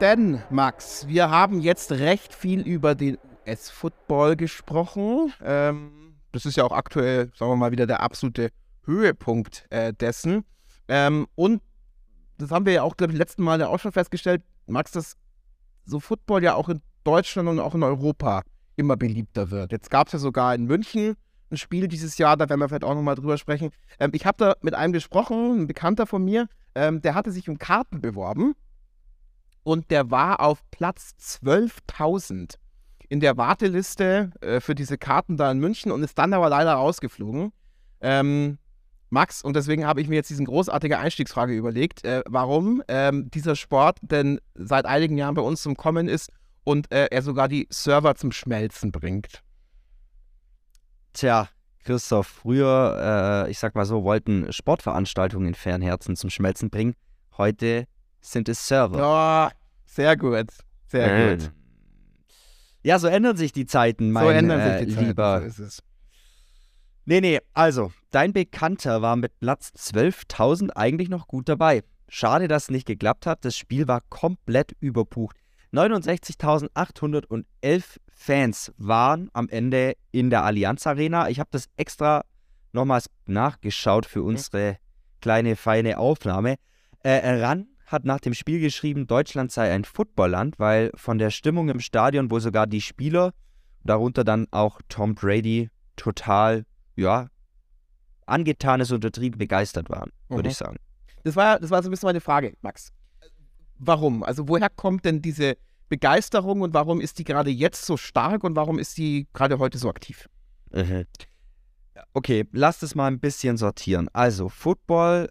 [0.00, 5.32] Denn, Max, wir haben jetzt recht viel über den US-Football gesprochen.
[5.42, 8.50] Ähm, das ist ja auch aktuell, sagen wir mal, wieder der absolute
[8.84, 10.44] Höhepunkt äh, dessen.
[10.88, 11.62] Ähm, und
[12.38, 15.16] das haben wir ja auch, glaube ich, letzten Mal ja auch schon festgestellt, Max, dass
[15.84, 18.42] so Football ja auch in Deutschland und auch in Europa
[18.76, 19.72] immer beliebter wird.
[19.72, 21.16] Jetzt gab es ja sogar in München
[21.50, 23.70] ein Spiel dieses Jahr, da werden wir vielleicht auch nochmal drüber sprechen.
[24.00, 27.48] Ähm, ich habe da mit einem gesprochen, ein Bekannter von mir, ähm, der hatte sich
[27.48, 28.54] um Karten beworben
[29.62, 32.56] und der war auf Platz 12.000
[33.12, 36.72] in der Warteliste äh, für diese Karten da in München und ist dann aber leider
[36.72, 37.52] rausgeflogen.
[38.00, 38.56] Ähm,
[39.10, 43.54] Max, und deswegen habe ich mir jetzt diese großartige Einstiegsfrage überlegt, äh, warum ähm, dieser
[43.54, 46.30] Sport denn seit einigen Jahren bei uns zum Kommen ist
[46.64, 49.42] und äh, er sogar die Server zum Schmelzen bringt.
[51.12, 51.50] Tja,
[51.84, 56.94] Christoph, früher, äh, ich sag mal so, wollten Sportveranstaltungen in Fernherzen zum Schmelzen bringen.
[57.36, 57.84] Heute
[58.22, 59.50] sind es Server.
[59.50, 59.54] Oh,
[59.84, 60.46] sehr gut,
[60.86, 61.52] sehr Ähm, gut.
[62.82, 65.46] Ja, so ändern sich die Zeiten, mein so ändern äh, sich die Zeiten, lieber so
[65.46, 65.82] ist es.
[67.04, 71.82] Nee, nee, also, dein Bekannter war mit Platz 12.000 eigentlich noch gut dabei.
[72.08, 73.44] Schade, dass es nicht geklappt hat.
[73.44, 75.36] Das Spiel war komplett überbucht.
[75.72, 81.28] 69.811 Fans waren am Ende in der Allianz Arena.
[81.28, 82.24] Ich habe das extra
[82.72, 84.76] nochmals nachgeschaut für unsere
[85.20, 86.54] kleine, feine Aufnahme.
[87.02, 91.68] Äh, Ran hat nach dem Spiel geschrieben, Deutschland sei ein Footballland, weil von der Stimmung
[91.68, 93.32] im Stadion wohl sogar die Spieler,
[93.84, 96.64] darunter dann auch Tom Brady, total
[96.96, 97.28] ja,
[98.26, 100.50] angetan ist untertrieben begeistert waren, würde Mhm.
[100.50, 100.76] ich sagen.
[101.24, 102.92] Das war, das war so ein bisschen meine Frage, Max.
[103.78, 104.22] Warum?
[104.22, 105.56] Also woher kommt denn diese
[105.88, 109.78] Begeisterung und warum ist die gerade jetzt so stark und warum ist die gerade heute
[109.78, 110.28] so aktiv?
[112.14, 114.08] Okay, lasst es mal ein bisschen sortieren.
[114.12, 115.28] Also, Football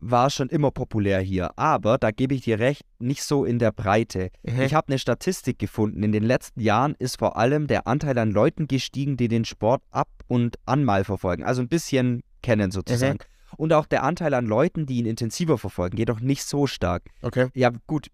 [0.00, 3.72] war schon immer populär hier, aber da gebe ich dir recht, nicht so in der
[3.72, 4.30] Breite.
[4.42, 6.02] Ich habe eine Statistik gefunden.
[6.02, 9.82] In den letzten Jahren ist vor allem der Anteil an Leuten gestiegen, die den Sport
[9.90, 11.42] ab und an mal verfolgen.
[11.42, 13.18] Also ein bisschen kennen sozusagen.
[13.56, 17.04] Und auch der Anteil an Leuten, die ihn intensiver verfolgen, jedoch nicht so stark.
[17.22, 17.48] Okay.
[17.54, 18.08] Ja, gut.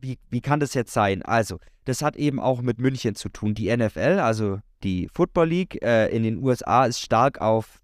[0.00, 1.22] Wie, wie kann das jetzt sein?
[1.22, 3.54] Also, das hat eben auch mit München zu tun.
[3.54, 7.80] Die NFL, also die Football League äh, in den USA, ist stark auf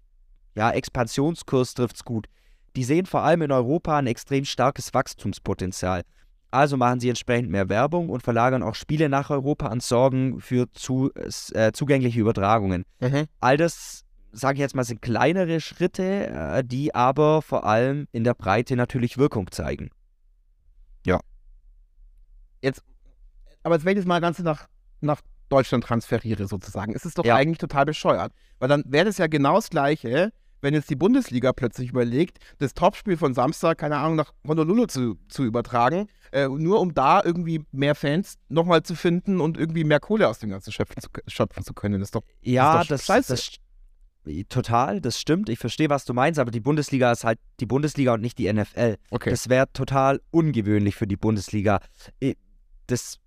[0.55, 2.27] ja, Expansionskurs trifft's gut.
[2.75, 6.03] Die sehen vor allem in Europa ein extrem starkes Wachstumspotenzial.
[6.51, 10.71] Also machen sie entsprechend mehr Werbung und verlagern auch Spiele nach Europa und sorgen für
[10.73, 12.83] zu, äh, zugängliche Übertragungen.
[12.99, 13.25] Mhm.
[13.39, 18.23] All das, sage ich jetzt mal, sind kleinere Schritte, äh, die aber vor allem in
[18.23, 19.89] der Breite natürlich Wirkung zeigen.
[21.05, 21.19] Ja.
[22.61, 22.83] Jetzt,
[23.63, 24.67] aber jetzt, wenn ich jetzt mal ganz nach,
[25.01, 27.35] nach Deutschland transferiere, sozusagen, ist es doch Ja.
[27.35, 28.31] eigentlich total bescheuert.
[28.59, 30.31] Weil dann wäre das ja genau das Gleiche,
[30.63, 35.17] wenn jetzt die Bundesliga plötzlich überlegt, das Topspiel von Samstag, keine Ahnung, nach Honolulu zu,
[35.27, 39.99] zu übertragen, äh, nur um da irgendwie mehr Fans nochmal zu finden und irgendwie mehr
[39.99, 41.99] Kohle aus dem Ganzen schöpfen zu, schöpfen zu können.
[41.99, 43.59] Das ist doch Ja, doch das, das
[44.47, 45.49] total, das stimmt.
[45.49, 48.51] Ich verstehe, was du meinst, aber die Bundesliga ist halt die Bundesliga und nicht die
[48.51, 48.95] NFL.
[49.11, 49.31] okay.
[49.31, 51.81] Das wäre total ungewöhnlich für die Bundesliga.
[52.87, 53.19] Das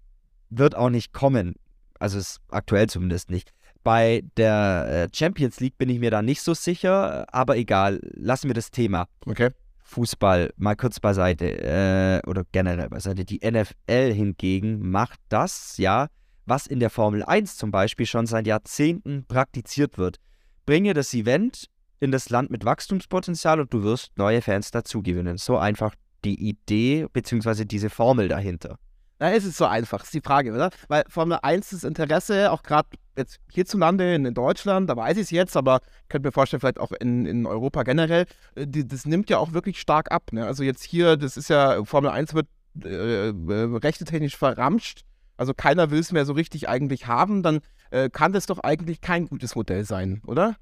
[0.48, 1.56] wird auch nicht kommen.
[1.98, 3.52] Also ist aktuell zumindest nicht.
[3.86, 8.48] Bei der äh, Champions League bin ich mir da nicht so sicher, aber egal, lassen
[8.48, 9.06] wir das Thema.
[9.26, 9.50] okay.
[9.84, 13.24] Fußball mal kurz beiseite äh, oder generell beiseite.
[13.24, 16.08] Die NFL hingegen macht das, ja,
[16.46, 20.16] was in der Formel 1 zum Beispiel schon seit Jahrzehnten praktiziert wird.
[20.64, 21.66] Bringe das Event
[22.00, 25.38] in das Land mit Wachstumspotenzial und du wirst neue Fans dazugewinnen.
[25.38, 27.64] So einfach die Idee bzw.
[27.64, 28.80] diese Formel dahinter.
[29.18, 30.70] Na, es ist so einfach, ist die Frage, oder?
[30.88, 35.24] Weil Formel 1 das Interesse, auch gerade jetzt hierzulande in, in Deutschland, da weiß ich
[35.24, 39.06] es jetzt, aber könnte mir vorstellen, vielleicht auch in, in Europa generell, äh, die, das
[39.06, 40.32] nimmt ja auch wirklich stark ab.
[40.32, 40.44] Ne?
[40.44, 42.46] Also jetzt hier, das ist ja, Formel 1 wird
[42.84, 43.32] äh, äh,
[43.78, 45.02] rechtetechnisch verramscht,
[45.38, 47.60] also keiner will es mehr so richtig eigentlich haben, dann
[47.90, 50.56] äh, kann das doch eigentlich kein gutes Modell sein, oder?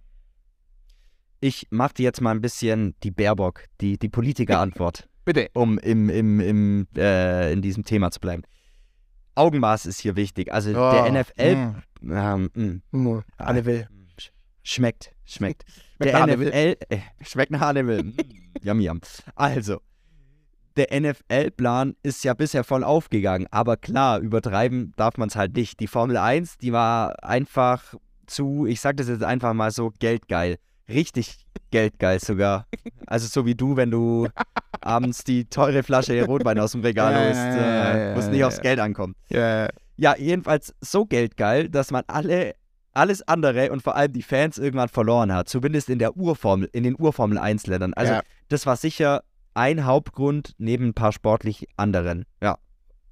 [1.40, 5.08] Ich mache dir jetzt mal ein bisschen die Baerbock, die, die Politikerantwort.
[5.24, 5.48] Bitte.
[5.54, 8.42] um im, im, im, äh, in diesem Thema zu bleiben.
[9.36, 10.52] Augenmaß ist hier wichtig.
[10.52, 11.56] Also der NFL.
[11.56, 12.12] Mm.
[12.12, 13.22] Ähm, mh, Mm.
[13.38, 13.88] Anne will.
[14.20, 14.30] sch-
[14.62, 15.64] schmeckt, schmeckt.
[15.96, 16.48] Schmeckt der nach Anne Will.
[16.48, 16.76] NFL.
[16.94, 18.02] Äh, schmeckt nach Anne Will.
[18.04, 18.12] Mm,
[18.62, 19.00] yum, yum.
[19.34, 19.80] Also,
[20.76, 23.46] der NFL-Plan ist ja bisher voll aufgegangen.
[23.50, 25.80] Aber klar, übertreiben darf man es halt nicht.
[25.80, 27.94] Die Formel 1, die war einfach
[28.26, 30.56] zu, ich sag das jetzt einfach mal so, geldgeil.
[30.88, 31.43] Richtig
[31.74, 32.66] geldgeil sogar.
[33.06, 34.28] Also so wie du, wenn du
[34.80, 38.78] abends die teure Flasche Rotwein aus dem Regal holst, äh, wo es nicht aufs Geld
[38.78, 39.16] ankommt.
[39.28, 39.68] Ja.
[40.16, 42.54] Jedenfalls so geldgeil, dass man alle,
[42.92, 45.48] alles andere und vor allem die Fans irgendwann verloren hat.
[45.48, 47.92] Zumindest in der Urformel, in den Urformel 1-Ländern.
[47.94, 48.22] Also Ja.
[48.48, 49.22] das war sicher
[49.54, 52.24] ein Hauptgrund neben ein paar sportlich anderen.
[52.40, 52.56] Ja.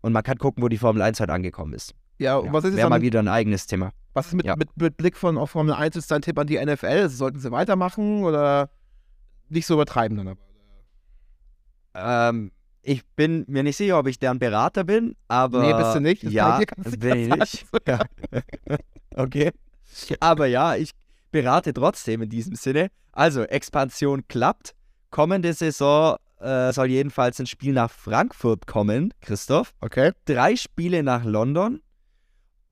[0.02, 1.94] Und man kann gucken, wo die Formel 1 halt angekommen ist.
[2.22, 3.92] Ja, Ja, was ist Wäre mal wieder ein eigenes Thema.
[4.14, 4.56] was ist mit, Ja.
[4.56, 6.86] mit, mit Blick von auf Formel 1 ist dein Tipp an die NFL?
[6.86, 8.70] Also sollten sie weitermachen oder
[9.48, 10.40] nicht so übertreiben dann aber?
[11.94, 12.52] Ähm,
[12.82, 15.60] ich bin mir nicht sicher, ob ich deren Berater bin, aber.
[15.62, 16.24] Nee, bist du nicht.
[16.24, 16.60] Das ja,
[16.98, 17.66] bin ich nicht.
[17.86, 18.00] Ja.
[19.14, 19.50] okay.
[20.20, 20.90] Aber ja, ich
[21.30, 22.88] berate trotzdem in diesem Sinne.
[23.12, 24.74] Also, Expansion klappt.
[25.10, 29.74] Kommende Saison äh, soll jedenfalls ein Spiel nach Frankfurt kommen, Christoph.
[29.80, 30.12] Okay.
[30.24, 31.82] Drei Spiele nach London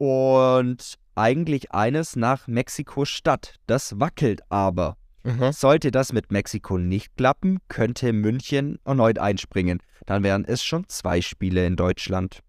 [0.00, 3.56] und eigentlich eines nach Mexiko-Stadt.
[3.66, 4.96] Das wackelt aber.
[5.24, 5.52] Mhm.
[5.52, 9.82] Sollte das mit Mexiko nicht klappen, könnte München erneut einspringen.
[10.06, 12.40] Dann wären es schon zwei Spiele in Deutschland.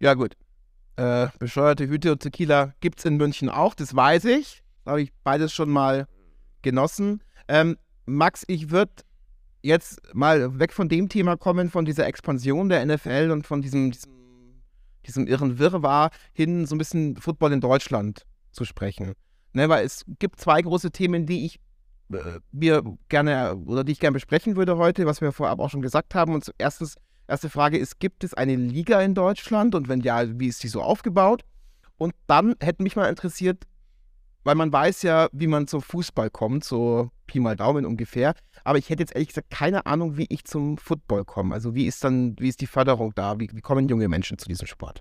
[0.00, 0.34] Ja, gut.
[0.96, 4.62] Äh, bescheuerte Hüte und Tequila gibt es in München auch, das weiß ich.
[4.86, 6.06] Da habe ich beides schon mal
[6.62, 7.22] genossen.
[7.48, 8.92] Ähm, Max, ich würde
[9.62, 13.90] jetzt mal weg von dem Thema kommen, von dieser Expansion der NFL und von diesem,
[13.90, 14.10] diesem,
[15.06, 19.14] diesem irren Wirrwarr hin so ein bisschen Football in Deutschland zu sprechen.
[19.54, 21.60] Ne, weil es gibt zwei große Themen, die ich
[22.12, 25.82] äh, mir gerne oder die ich gerne besprechen würde heute, was wir vorab auch schon
[25.82, 26.34] gesagt haben.
[26.34, 26.96] Und erstens,
[27.28, 30.68] erste Frage ist, gibt es eine Liga in Deutschland und wenn ja, wie ist die
[30.68, 31.44] so aufgebaut?
[31.98, 33.64] Und dann hätte mich mal interessiert,
[34.44, 38.34] weil man weiß ja, wie man zum Fußball kommt, so Pi mal Daumen ungefähr.
[38.64, 41.54] Aber ich hätte jetzt ehrlich gesagt keine Ahnung, wie ich zum Football komme.
[41.54, 43.38] Also wie ist dann, wie ist die Förderung da?
[43.40, 45.00] Wie, wie kommen junge Menschen zu diesem Sport?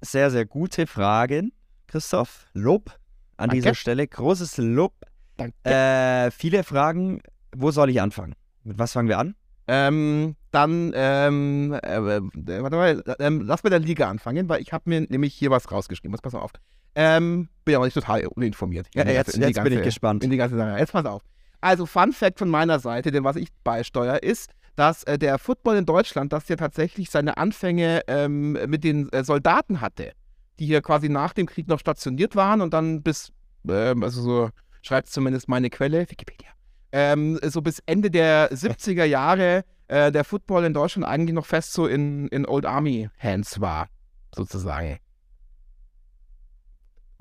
[0.00, 1.52] Sehr, sehr gute Fragen,
[1.86, 2.46] Christoph.
[2.52, 2.90] Lob
[3.36, 3.56] an Danke.
[3.56, 4.06] dieser Stelle.
[4.06, 4.92] Großes Lob.
[5.36, 5.54] Danke.
[5.64, 7.20] Äh, viele Fragen.
[7.56, 8.34] Wo soll ich anfangen?
[8.64, 9.34] Mit was fangen wir an?
[9.66, 12.20] Ähm, dann, ähm, äh, äh,
[12.62, 15.70] warte mal, ähm, lass mit der Liga anfangen, weil ich habe mir nämlich hier was
[15.70, 16.16] rausgeschrieben.
[16.20, 16.52] Pass mal auf.
[16.94, 18.88] Ähm, bin aber nicht total uninformiert.
[18.94, 20.22] Ja, jetzt- jetzt bin ich gespannt.
[20.22, 20.78] In die ganze Sache.
[20.78, 21.22] Jetzt pass auf.
[21.64, 25.76] Also, Fun Fact von meiner Seite, denn was ich beisteuere, ist, dass äh, der Football
[25.76, 30.12] in Deutschland, das ja tatsächlich seine Anfänge ähm, mit den äh, Soldaten hatte,
[30.58, 33.32] die hier quasi nach dem Krieg noch stationiert waren und dann bis,
[33.66, 34.50] ähm, also so
[34.82, 36.50] schreibt zumindest meine Quelle, Wikipedia,
[36.92, 41.72] ähm, so bis Ende der 70er Jahre äh, der Football in Deutschland eigentlich noch fest
[41.72, 43.88] so in, in Old Army Hands war,
[44.36, 44.98] sozusagen.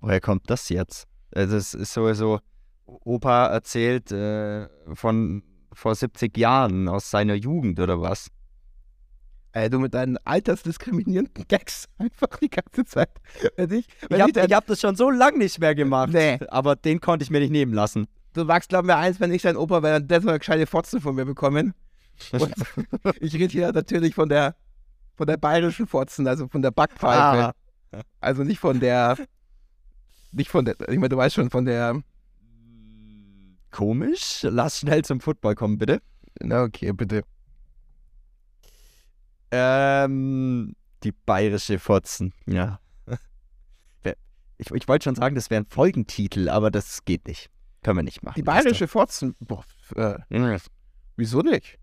[0.01, 1.07] Woher kommt das jetzt?
[1.31, 2.41] Das ist sowieso,
[2.85, 8.29] Opa erzählt äh, von vor 70 Jahren aus seiner Jugend oder was?
[9.53, 13.09] Äh, du mit deinen altersdiskriminierenden Gags einfach die ganze Zeit.
[13.55, 16.11] Wenn ich, Ich habe hab das schon so lange nicht mehr gemacht.
[16.13, 16.39] Nee.
[16.49, 18.07] Aber den konnte ich mir nicht nehmen lassen.
[18.33, 20.99] du magst, glaub mir eins, wenn ich dein Opa wäre, dann hätte eine gescheite Fotze
[20.99, 21.73] von mir bekommen.
[22.31, 22.53] Und
[23.19, 24.55] ich rede hier natürlich von der,
[25.15, 27.53] von der bayerischen Fotzen, also von der Backpfeife.
[27.91, 28.01] Ah.
[28.21, 29.17] Also nicht von der,
[30.31, 32.01] nicht von der, ich meine, du weißt schon, von der,
[33.73, 34.43] Komisch.
[34.43, 35.99] Lass schnell zum Football kommen, bitte.
[36.39, 37.23] na okay, bitte.
[39.51, 42.33] Ähm, die bayerische Fotzen.
[42.45, 42.79] Ja.
[44.59, 47.49] Ich, ich wollte schon sagen, das wäre ein Folgentitel, aber das geht nicht.
[47.81, 48.35] Können wir nicht machen.
[48.37, 49.65] Die bayerische Fotzen, boah,
[49.95, 50.57] äh, Ja,
[51.17, 51.79] wieso nicht?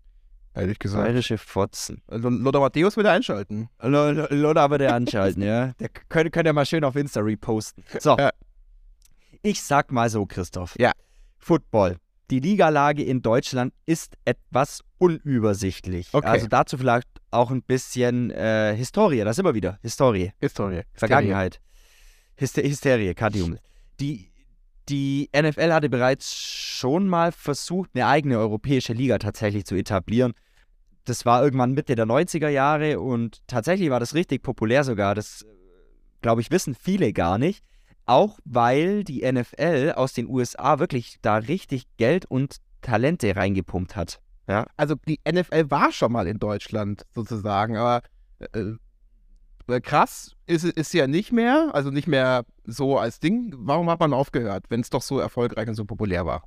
[0.53, 1.03] Ehrlich gesagt.
[1.03, 2.01] bayerische Fotzen.
[2.07, 3.69] Also Lothar Matthäus wieder einschalten.
[3.81, 5.73] Lola würde anschalten, ja.
[5.79, 7.83] Der könnte, könnte ja mal schön auf Insta reposten.
[7.99, 8.17] So.
[8.17, 8.31] Ja.
[9.43, 10.73] Ich sag mal so, Christoph.
[10.79, 10.93] Ja.
[11.41, 11.97] Football.
[12.29, 16.09] Die Ligalage in Deutschland ist etwas unübersichtlich.
[16.13, 16.25] Okay.
[16.25, 19.23] Also dazu vielleicht auch ein bisschen äh, Historie.
[19.23, 19.79] Das immer wieder.
[19.81, 20.31] Historie.
[20.39, 20.83] Historie.
[20.93, 21.59] Vergangenheit.
[22.37, 23.57] Hyster Hysterie, Kadium.
[23.99, 24.31] Die,
[24.87, 30.33] die NFL hatte bereits schon mal versucht, eine eigene europäische Liga tatsächlich zu etablieren.
[31.05, 35.15] Das war irgendwann Mitte der 90er Jahre und tatsächlich war das richtig populär sogar.
[35.15, 35.45] Das,
[36.21, 37.63] glaube ich, wissen viele gar nicht.
[38.05, 44.19] Auch weil die NFL aus den USA wirklich da richtig Geld und Talente reingepumpt hat.
[44.75, 48.01] Also die NFL war schon mal in Deutschland sozusagen, aber
[48.39, 48.73] äh,
[49.67, 53.53] äh, krass ist, ist sie ja nicht mehr, also nicht mehr so als Ding.
[53.55, 56.43] Warum hat man aufgehört, wenn es doch so erfolgreich und so populär war?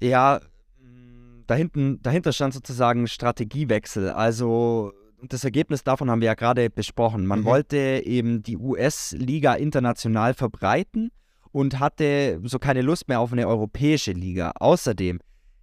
[0.00, 0.40] Ja,
[0.78, 4.10] mh, da hinten, dahinter stand sozusagen Strategiewechsel.
[4.10, 4.92] Also
[5.28, 7.26] das Ergebnis davon haben wir ja gerade besprochen.
[7.26, 7.44] Man Mhm.
[7.44, 11.10] wollte eben die US-Liga international verbreiten
[11.52, 14.52] und hatte so keine Lust mehr auf eine europäische Liga.
[14.58, 15.20] Außerdem,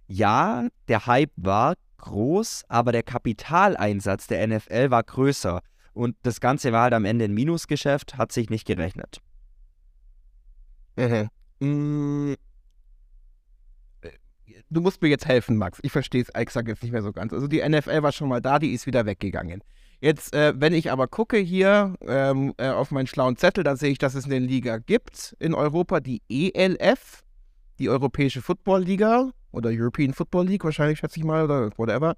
[0.08, 5.60] ja, der Hype war groß, aber der Kapitaleinsatz der NFL war größer.
[5.92, 9.18] Und das Ganze war halt am Ende ein Minusgeschäft, hat sich nicht gerechnet.
[11.60, 12.36] Mm, äh,
[14.70, 15.78] Du musst mir jetzt helfen, Max.
[15.82, 17.32] Ich verstehe es exakt jetzt nicht mehr so ganz.
[17.32, 19.62] Also die NFL war schon mal da, die ist wieder weggegangen.
[20.00, 23.90] Jetzt, äh, wenn ich aber gucke hier ähm, äh, auf meinen schlauen Zettel, dann sehe
[23.90, 27.22] ich, dass es eine Liga gibt in Europa, die ELF,
[27.78, 32.16] die Europäische Football Liga oder European Football League wahrscheinlich, schätze ich mal, oder whatever.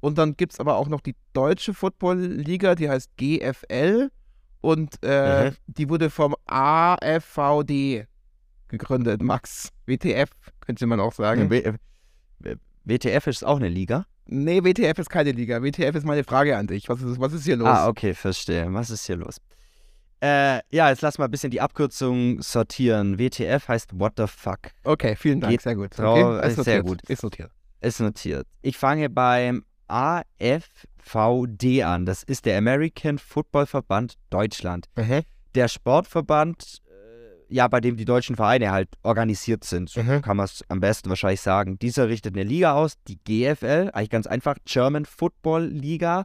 [0.00, 4.10] Und dann gibt es aber auch noch die Deutsche Football Liga, die heißt GFL
[4.60, 5.56] und äh, Mhm.
[5.66, 8.06] die wurde vom AFVD
[8.78, 9.70] gegründet, Max.
[9.86, 11.50] WTF, könnte man auch sagen.
[11.50, 11.74] Äh,
[12.84, 14.06] WTF ist auch eine Liga.
[14.26, 15.62] Nee, WTF ist keine Liga.
[15.62, 16.88] WTF ist meine Frage an dich.
[16.88, 17.68] Was ist, was ist hier los?
[17.68, 18.66] Ah, okay, verstehe.
[18.72, 19.36] Was ist hier los?
[20.20, 23.18] Äh, ja, jetzt lass mal ein bisschen die Abkürzung sortieren.
[23.18, 24.58] WTF heißt What the fuck.
[24.84, 25.50] Okay, vielen Dank.
[25.52, 25.98] Geht Sehr gut.
[25.98, 27.00] Okay, ist äh, sehr notiert.
[27.02, 27.10] gut.
[27.10, 27.50] Ist notiert.
[27.80, 28.46] Ist notiert.
[28.62, 32.06] Ich fange beim AFVD an.
[32.06, 34.88] Das ist der American Football Verband Deutschland.
[35.54, 36.78] Der Sportverband,
[37.54, 39.96] ja, bei dem die deutschen Vereine halt organisiert sind.
[39.96, 40.22] Mhm.
[40.22, 41.78] kann man es am besten wahrscheinlich sagen.
[41.78, 46.24] Dieser richtet eine Liga aus, die GFL, eigentlich ganz einfach, German Football Liga.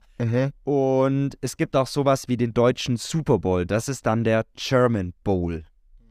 [0.64, 3.68] Und es gibt auch sowas wie den deutschen Super Bowl.
[3.68, 5.66] Das ist dann der German Bowl.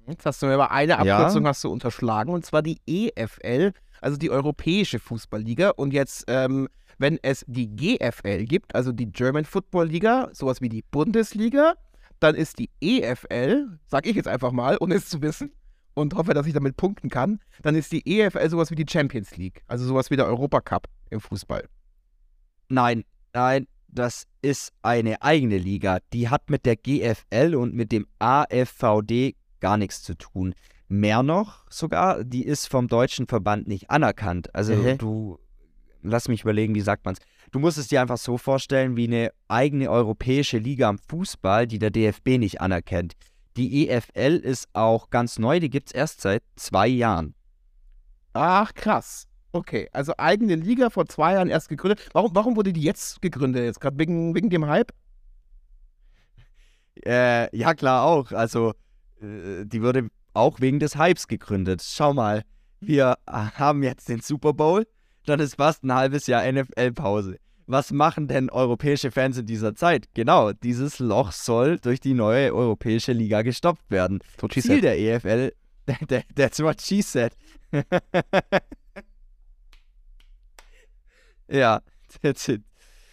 [0.07, 1.16] Jetzt hast du mir aber eine Ja.
[1.19, 5.71] Abkürzung hast du unterschlagen und zwar die EFL, also die Europäische Fußballliga.
[5.71, 10.69] Und jetzt, ähm, wenn es die GFL gibt, also die German Football Liga, sowas wie
[10.69, 11.75] die Bundesliga,
[12.21, 15.53] dann ist die EFL, sag ich jetzt einfach mal, ohne es zu wissen
[15.95, 19.37] und hoffe, dass ich damit punkten kann, dann ist die EFL sowas wie die Champions
[19.37, 21.69] League, also sowas wie der Europacup im Fußball.
[22.69, 25.99] Nein, nein, das ist eine eigene Liga.
[26.12, 30.55] Die hat mit der GFL und mit dem AFVD gar nichts zu tun.
[30.89, 34.55] Mehr noch sogar, die ist vom deutschen Verband nicht anerkannt.
[34.55, 34.99] Also Mhm.
[34.99, 35.39] du,
[36.03, 37.18] lass mich überlegen, wie sagt man's?
[37.51, 41.78] Du musst es dir einfach so vorstellen wie eine eigene europäische Liga am Fußball, die
[41.78, 43.14] der DFB nicht anerkennt.
[43.57, 47.34] Die EFL ist auch ganz neu, die gibt es erst seit zwei Jahren.
[48.32, 49.26] Ach, krass.
[49.53, 52.09] Okay, also eigene Liga vor zwei Jahren erst gegründet.
[52.12, 53.64] Warum, warum wurde die jetzt gegründet?
[53.64, 54.92] Jetzt gerade wegen, wegen dem Hype?
[57.05, 58.30] Äh, ja, klar auch.
[58.32, 58.74] Also,
[59.20, 61.82] äh, die wurde auch wegen des Hypes gegründet.
[61.82, 62.44] Schau mal,
[62.80, 64.86] wir haben jetzt den Super Bowl,
[65.27, 67.39] dann ist fast ein halbes Jahr NFL-Pause.
[67.66, 70.07] Was machen denn europäische Fans in dieser Zeit?
[70.14, 74.21] Genau, dieses Loch soll durch die neue europäische Liga gestoppt werden.
[74.41, 74.83] So Ziel said.
[74.85, 75.53] der EFL,
[75.87, 77.33] that- that's what she said.
[81.51, 81.81] ja,
[82.23, 82.62] that's it.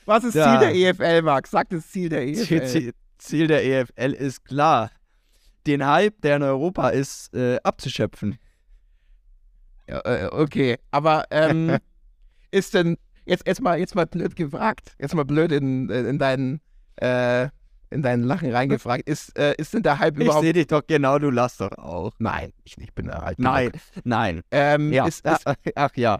[0.05, 0.59] Was ist Ja.
[0.59, 1.51] Ziel der EFL, Max?
[1.51, 2.67] Sag das Ziel der E Ziel, EFL.
[2.67, 4.91] Ziel, Ziel der EFL ist klar,
[5.67, 8.37] den Hype, der in Europa ist, äh, abzuschöpfen.
[9.89, 11.77] Ja, äh, okay, aber ähm,
[12.51, 16.61] ist denn, jetzt, jetzt, mal, jetzt mal blöd gefragt, jetzt mal blöd in, in, deinen,
[16.97, 17.49] äh,
[17.89, 20.43] in deinen Lachen reingefragt, ist, äh, ist denn der Hype Ich überhaupt...
[20.43, 22.11] sehe dich doch genau, du lachst doch auch.
[22.19, 23.39] Nein, ich, ich bin alt.
[23.39, 23.71] Nein,
[24.03, 24.41] nein.
[24.51, 25.05] Ähm, Ja.
[25.07, 26.19] ist, ist, ach, ja.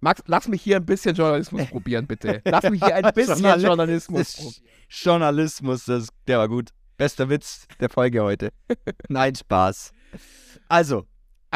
[0.00, 2.42] Max, lass mich hier ein bisschen Journalismus probieren, bitte.
[2.44, 4.54] Lass mich hier ein bisschen Journal- Journalismus probieren.
[4.88, 6.70] Journalismus, das, der war gut.
[6.98, 8.50] Bester Witz der Folge heute.
[9.08, 9.92] Nein, Spaß.
[10.68, 11.06] Also,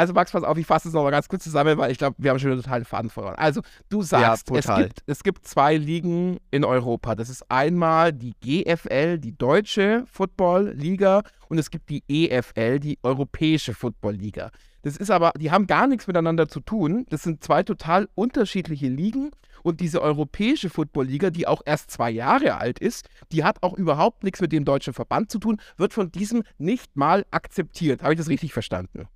[0.01, 2.30] Also Max, pass auf, ich fasse es nochmal ganz kurz zusammen, weil ich glaube, wir
[2.30, 3.34] haben schon einen totalen Faden verloren.
[3.36, 4.84] Also, du sagst, es, total.
[4.84, 7.14] gibt, es gibt zwei Ligen in Europa.
[7.14, 13.74] Das ist einmal die GFL, die Deutsche Football-Liga, und es gibt die EFL, die Europäische
[13.74, 14.51] Football-Liga.
[14.80, 17.05] Das ist aber, die haben gar nichts miteinander zu tun.
[17.11, 19.32] Das sind zwei total unterschiedliche Ligen.
[19.62, 24.24] Und diese Europäische Football-Liga, die auch erst zwei Jahre alt ist, die hat auch überhaupt
[24.24, 28.03] nichts mit dem deutschen Verband zu tun, wird von diesem nicht mal akzeptiert.
[28.03, 29.07] Habe ich das richtig verstanden?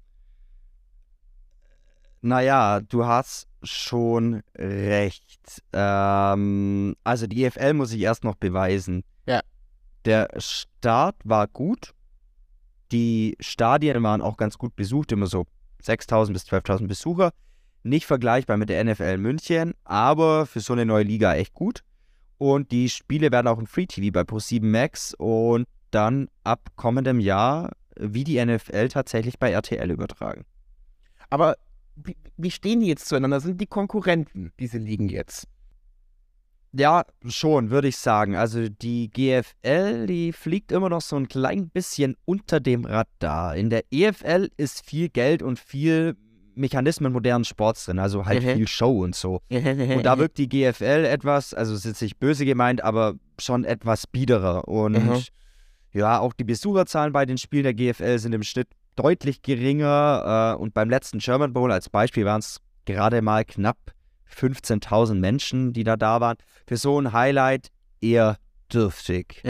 [2.25, 5.63] Naja, du hast schon recht.
[5.73, 9.05] Ähm, also die EFL muss ich erst noch beweisen.
[9.27, 9.41] Ja.
[10.07, 11.93] Der Start war gut.
[12.93, 15.47] Die Stadien waren auch ganz gut besucht, immer so
[15.83, 17.31] 6.000 bis 12.000 Besucher.
[17.83, 21.83] Nicht vergleichbar mit der NFL München, aber für so eine neue Liga echt gut.
[22.39, 27.21] Und die Spiele werden auch im Free TV bei Pro7 Max und dann ab kommendem
[27.21, 30.45] Jahr wie die NFL tatsächlich bei RTL übertragen.
[31.29, 31.57] Aber
[31.97, 33.41] wie, stehen die jetzt zueinander?
[33.41, 35.47] Sind die Konkurrenten, diese Ligen jetzt?
[36.73, 38.35] Ja, schon, würde ich sagen.
[38.35, 43.55] Also die GFL, die fliegt immer noch so ein klein bisschen unter dem Radar.
[43.55, 46.17] In der EFL ist viel Geld und viel
[46.57, 48.55] Mechanismen modernen Sports drin, also halt Mhm.
[48.57, 49.41] viel Show und so.
[49.51, 53.65] Und da wirkt die GFL etwas, also es ist jetzt nicht böse gemeint, aber schon
[53.65, 54.67] etwas biederer.
[54.69, 55.23] Und Mhm.
[55.93, 60.55] ja, auch die Besucherzahlen bei den Spielen der GFL sind im Schnitt deutlich geringer.
[60.57, 63.79] Äh, und beim letzten German Bowl als Beispiel waren es gerade mal knapp
[64.35, 66.37] 15.000 Menschen, die da da waren.
[66.67, 67.69] Für so ein Highlight
[68.01, 68.37] eher
[68.73, 69.43] dürftig.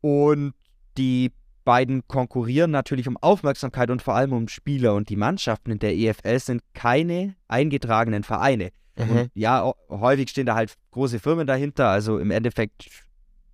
[0.00, 0.54] Und
[0.98, 1.32] die
[1.64, 4.94] beiden konkurrieren natürlich um Aufmerksamkeit und vor allem um Spieler.
[4.94, 8.70] Und die Mannschaften in der EFL sind keine eingetragenen Vereine.
[8.96, 11.88] Und ja, häufig stehen da halt große Firmen dahinter.
[11.88, 12.88] Also im Endeffekt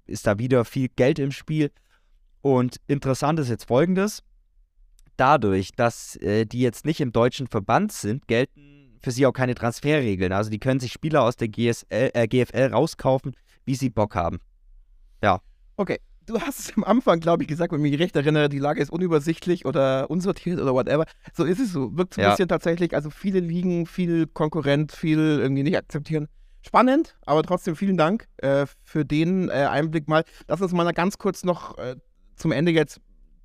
[0.06, 1.70] ist da wieder viel Geld im Spiel.
[2.40, 4.22] Und interessant ist jetzt folgendes.
[5.18, 9.54] Dadurch, dass äh, die jetzt nicht im deutschen Verband sind, gelten für sie auch keine
[9.54, 10.32] Transferregeln.
[10.32, 14.38] Also die können sich Spieler aus der GSL, äh, GFL rauskaufen, wie sie Bock haben.
[15.80, 18.58] Okay, du hast es am Anfang, glaube ich, gesagt, wenn ich mich recht erinnere, die
[18.58, 21.04] Lage ist unübersichtlich oder unsortiert oder whatever.
[21.32, 21.96] So ist es so.
[21.96, 22.30] Wirkt so ein Ja.
[22.30, 26.26] bisschen tatsächlich, also viele Ligen, viel Konkurrent, viel irgendwie nicht akzeptieren.
[26.62, 30.24] Spannend, aber trotzdem vielen Dank äh, für den äh, Einblick mal.
[30.48, 31.94] Lass uns mal ganz kurz noch äh,
[32.34, 33.00] zum Ende jetzt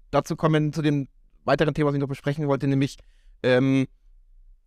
[0.09, 1.07] dazu kommen, zu dem
[1.45, 2.97] weiteren Thema, was ich noch besprechen wollte, nämlich
[3.43, 3.87] ähm,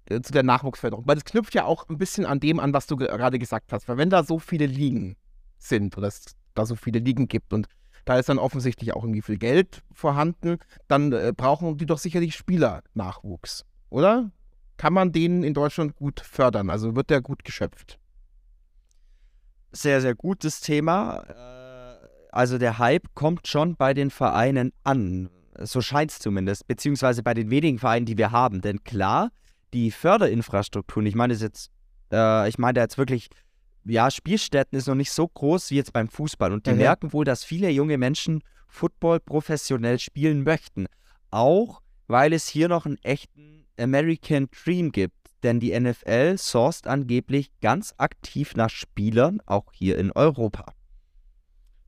[0.09, 1.07] äh, zu der Nachwuchsförderung.
[1.07, 3.73] Weil das knüpft ja auch ein bisschen an dem an, was du ge- gerade gesagt
[3.73, 3.89] hast.
[3.89, 5.17] Weil wenn da so viele Ligen
[5.59, 7.67] sind oder es da so viele Ligen gibt und
[8.05, 10.59] da ist dann offensichtlich auch irgendwie viel Geld vorhanden,
[10.89, 14.31] dann äh, brauchen die doch sicherlich Spielernachwuchs, oder?
[14.77, 16.71] Kann man den in Deutschland gut fördern?
[16.71, 17.99] Also wird der gut geschöpft?
[19.73, 21.25] Sehr, sehr gutes Thema.
[21.29, 25.31] Äh, Also der Hype kommt schon bei den Vereinen an.
[25.63, 26.67] So scheint es zumindest.
[26.67, 28.61] Beziehungsweise bei den wenigen Vereinen, die wir haben.
[28.61, 29.31] Denn klar,
[29.73, 31.71] die Förderinfrastrukturen, ich meine das jetzt,
[32.13, 33.29] äh, ich meine da jetzt wirklich,
[33.85, 36.53] ja, Spielstätten ist noch nicht so groß wie jetzt beim Fußball.
[36.53, 36.79] Und die Mhm.
[36.79, 40.87] merken wohl, dass viele junge Menschen Football professionell spielen möchten.
[41.31, 45.15] Auch weil es hier noch einen echten American Dream gibt.
[45.43, 50.73] Denn die NFL sourced angeblich ganz aktiv nach Spielern, auch hier in Europa.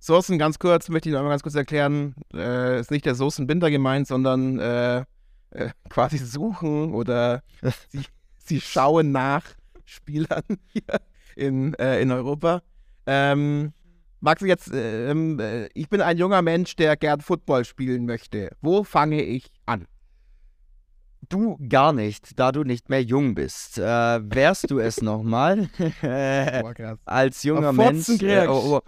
[0.01, 3.71] Soßen, ganz kurz, möchte ich noch mal ganz kurz erklären, äh, ist nicht der Soßenbinder
[3.71, 5.05] gemeint, sondern äh,
[5.51, 7.43] äh, quasi suchen oder
[7.89, 8.05] sie,
[8.39, 9.45] sie schauen nach
[9.85, 11.01] Spielern hier
[11.37, 12.63] in, äh, in Europa.
[13.07, 13.73] Ähm,
[14.21, 18.51] Max, jetzt, äh, ähm, äh, ich bin ein junger Mensch, der gern Football spielen möchte.
[18.61, 19.87] Wo fange ich an?
[21.29, 23.79] Du gar nicht, da du nicht mehr jung bist.
[23.79, 25.69] Äh, wärst du es nochmal?
[27.05, 28.09] Als junger Mensch.
[28.23, 28.81] Äh, oh, oh,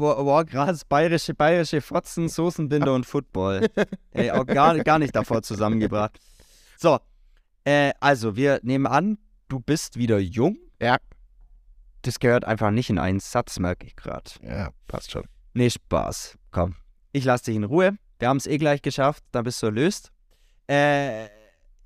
[0.00, 3.68] oh, krass, bayerische, bayerische Fotzen, Soßenbinder und Football.
[4.12, 6.18] Ey, auch gar, gar nicht davor zusammengebracht.
[6.76, 6.98] So,
[7.64, 9.18] äh, also wir nehmen an,
[9.48, 10.56] du bist wieder jung.
[10.80, 10.96] Ja.
[12.02, 14.30] Das gehört einfach nicht in einen Satz, merke ich gerade.
[14.42, 15.24] Ja, passt schon.
[15.54, 16.36] Nee, Spaß.
[16.50, 16.76] Komm.
[17.12, 17.96] Ich lasse dich in Ruhe.
[18.18, 19.24] Wir haben es eh gleich geschafft.
[19.32, 20.10] Dann bist du erlöst.
[20.66, 21.28] Äh,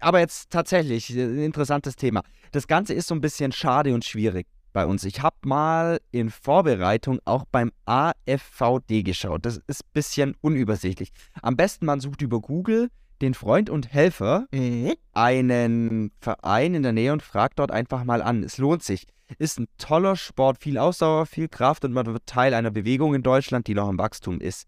[0.00, 2.22] aber jetzt tatsächlich äh, ein interessantes Thema.
[2.52, 5.04] Das Ganze ist so ein bisschen schade und schwierig bei uns.
[5.04, 9.44] Ich habe mal in Vorbereitung auch beim AFVD geschaut.
[9.46, 11.10] Das ist ein bisschen unübersichtlich.
[11.42, 12.88] Am besten man sucht über Google
[13.20, 14.94] den Freund und Helfer Mhm.
[15.12, 18.44] einen Verein in der Nähe und fragt dort einfach mal an.
[18.44, 19.06] Es lohnt sich.
[19.38, 23.22] Ist ein toller Sport, viel Ausdauer, viel Kraft und man wird Teil einer Bewegung in
[23.22, 24.66] Deutschland, die noch im Wachstum ist.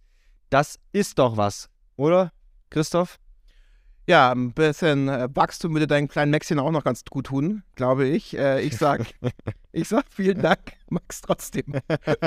[0.51, 2.32] Das ist doch was, oder,
[2.68, 3.18] Christoph?
[4.09, 8.07] Ja, ein bisschen äh, Wachstum würde deinen kleinen Maxchen auch noch ganz gut tun, glaube
[8.09, 8.36] ich.
[8.36, 9.03] Äh, ich sag,
[9.72, 11.74] ich sag vielen Dank, Max, trotzdem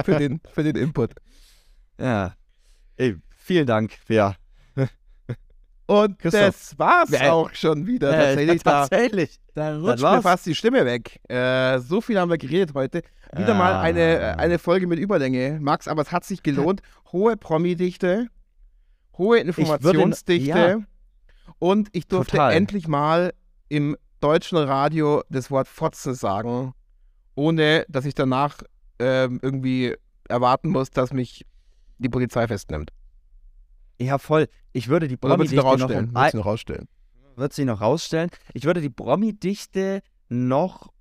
[0.06, 1.12] für den, für den Input.
[2.00, 2.36] Ja.
[2.96, 4.36] Ey, vielen Dank, ja.
[5.86, 6.42] Und Christoph.
[6.46, 8.12] das war's Äh, auch schon wieder.
[8.12, 9.40] Tatsächlich, da, tatsächlich.
[9.54, 11.20] da das rutscht mir fast die Stimme weg.
[11.30, 13.02] Äh, so viel haben wir geredet heute.
[13.36, 13.82] Wieder mal Ah.
[13.82, 16.82] eine, äh, eine Folge mit Überlänge, Max, aber es hat sich gelohnt.
[17.12, 18.28] Hohe Promi-Dichte,
[19.18, 20.78] hohe Informationsdichte ja.
[21.64, 22.52] Und ich durfte Total.
[22.52, 23.34] endlich mal
[23.70, 26.74] im deutschen Radio das Wort Fotze sagen,
[27.36, 28.58] ohne dass ich danach
[29.00, 29.96] ähm, irgendwie
[30.28, 31.46] erwarten muss, dass mich
[32.00, 32.92] die Polizei festnimmt.
[33.98, 34.50] Ja, voll.
[34.74, 36.90] Ich würde die Oder wird sie noch um Wird sie noch rausstellen?
[37.38, 38.30] wird sie noch rausstellen.
[38.54, 40.92] Ich würde die Promi-Dichte noch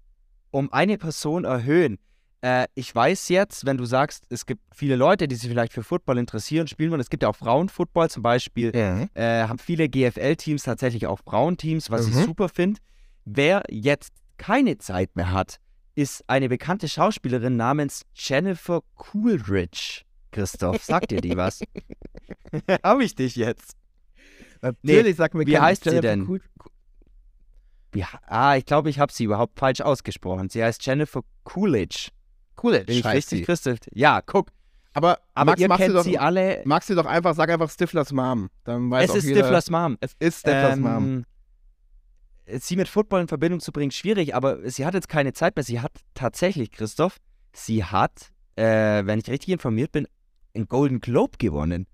[0.52, 1.98] um eine Person erhöhen.
[2.43, 5.82] Äh, ich weiß jetzt, wenn du sagst, es gibt viele Leute, die sich vielleicht für
[5.84, 7.01] Football interessieren, spielen wollen.
[7.01, 8.72] Es gibt ja auch Frauenfootball zum Beispiel.
[8.74, 9.07] Ja.
[9.14, 12.24] Äh, haben viele GFL-Teams tatsächlich auch Frauenteams, was ich Mhm.
[12.24, 12.80] super finde.
[13.24, 15.59] Wer jetzt keine Zeit mehr hat,
[15.95, 20.03] ist eine bekannte Schauspielerin namens Jennifer Coolidge.
[20.32, 21.62] Christoph, sagt dir die was?
[22.82, 23.76] Hab ich dich jetzt?
[24.62, 26.26] Natürlich, sag mir wie heißt sie Jennifer denn?
[26.28, 26.40] Cool-
[27.95, 30.49] Ja, ah, ich glaube, ich habe sie überhaupt falsch ausgesprochen.
[30.49, 32.09] Sie heißt Jennifer Coolidge.
[32.57, 33.44] Coolidge Bin ich richtig, sie.
[33.44, 33.78] Christoph?
[33.92, 34.48] Ja, guck.
[34.94, 36.62] Aber, Aber Max, ihr machst du kennt doch, sie alle.
[36.64, 38.50] magst du doch einfach, sag einfach Stiflers Mom.
[38.64, 39.96] Dann weiß Es auch ist jeder, Stiflers Mom.
[40.00, 41.24] Es ist Stiflers Mom.
[42.46, 45.57] Ähm, sie mit Football in Verbindung zu bringen, schwierig, aber sie hat jetzt keine Zeit
[45.57, 45.62] mehr.
[45.64, 47.16] Sie hat tatsächlich, Christoph,
[47.55, 50.07] sie hat, äh, wenn ich richtig informiert bin,
[50.55, 51.86] einen Golden Globe gewonnen.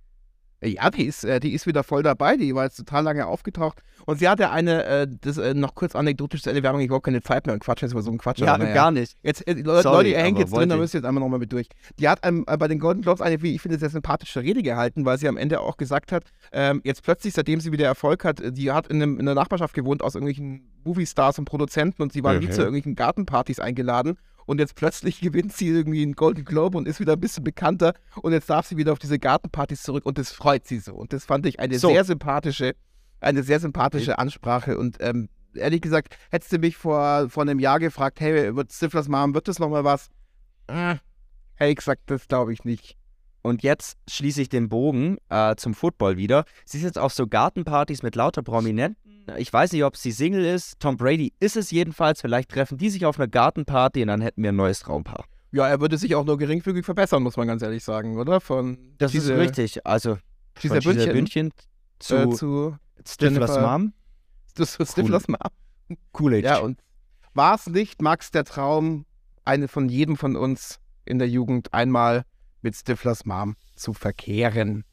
[0.63, 2.37] Ja, die ist, äh, die ist wieder voll dabei.
[2.37, 3.81] Die war jetzt total lange aufgetaucht.
[4.07, 6.63] Und sie hatte eine, äh, das äh, noch kurz anekdotisch zu Ende.
[6.63, 8.43] Wir haben überhaupt keine Zeit mehr und quatschen jetzt über so einen Quatsch.
[8.43, 8.91] aber naja.
[8.91, 9.17] nicht.
[9.23, 11.69] Jetzt, Leute, Sorry, ihr hängt jetzt drin, da müsst ihr jetzt einmal nochmal mit durch.
[12.01, 14.63] Die hat ähm, äh, bei den Golden Globes eine, wie ich finde, sehr sympathische Rede
[14.63, 18.25] gehalten, weil sie am Ende auch gesagt hat, ähm, jetzt plötzlich, seitdem sie wieder Erfolg
[18.25, 22.13] hat, die hat in, einem, in einer Nachbarschaft gewohnt aus irgendwelchen Movie-Stars und Produzenten und
[22.13, 22.53] sie war nie Mhm.
[22.53, 24.17] zu irgendwelchen Gartenpartys eingeladen.
[24.49, 27.93] Und jetzt plötzlich gewinnt sie irgendwie einen Golden Globe und ist wieder ein bisschen bekannter.
[28.23, 30.95] Und jetzt darf sie wieder auf diese Gartenpartys zurück und das freut sie so.
[30.95, 31.89] Und das fand ich eine So.
[31.89, 32.75] sehr sympathische,
[33.21, 34.79] eine sehr sympathische Ansprache.
[34.79, 39.09] Und ähm, ehrlich gesagt, hättest du mich vor, vor einem Jahr gefragt, hey, wird Stiflers
[39.09, 40.09] Mom, wird das nochmal was?
[40.67, 40.97] Äh,
[41.57, 42.97] hätte ich gesagt, das glaube ich nicht.
[43.43, 46.47] Und jetzt schließe ich den Bogen äh, zum Football wieder.
[46.65, 48.97] Sie ist jetzt auf so Gartenpartys mit lauter Prominenten.
[49.37, 50.81] Ich weiß nicht, ob sie Single ist.
[50.81, 52.21] Tom Brady ist es jedenfalls.
[52.21, 55.25] Vielleicht treffen die sich auf einer Gartenparty und dann hätten wir ein neues Traumpaar.
[55.51, 58.41] Ja, er würde sich auch nur geringfügig verbessern, muss man ganz ehrlich sagen, oder?
[58.41, 59.87] Von Das Gisele- ist richtig.
[59.87, 60.19] Also
[60.55, 61.53] Gisele von Gisele Bündchen,
[61.99, 62.77] zu, äh, zu
[63.07, 63.93] Stiflers Mom.
[64.61, 65.39] Stiflers Mom.
[66.13, 66.49] Coolidge.
[66.49, 66.81] Ja, und
[67.35, 69.07] war es nicht, Max, der Traum,
[69.45, 72.25] eine von jedem von uns in der Jugend einmal
[72.61, 74.85] mit Stiflers Mom zu verkehren?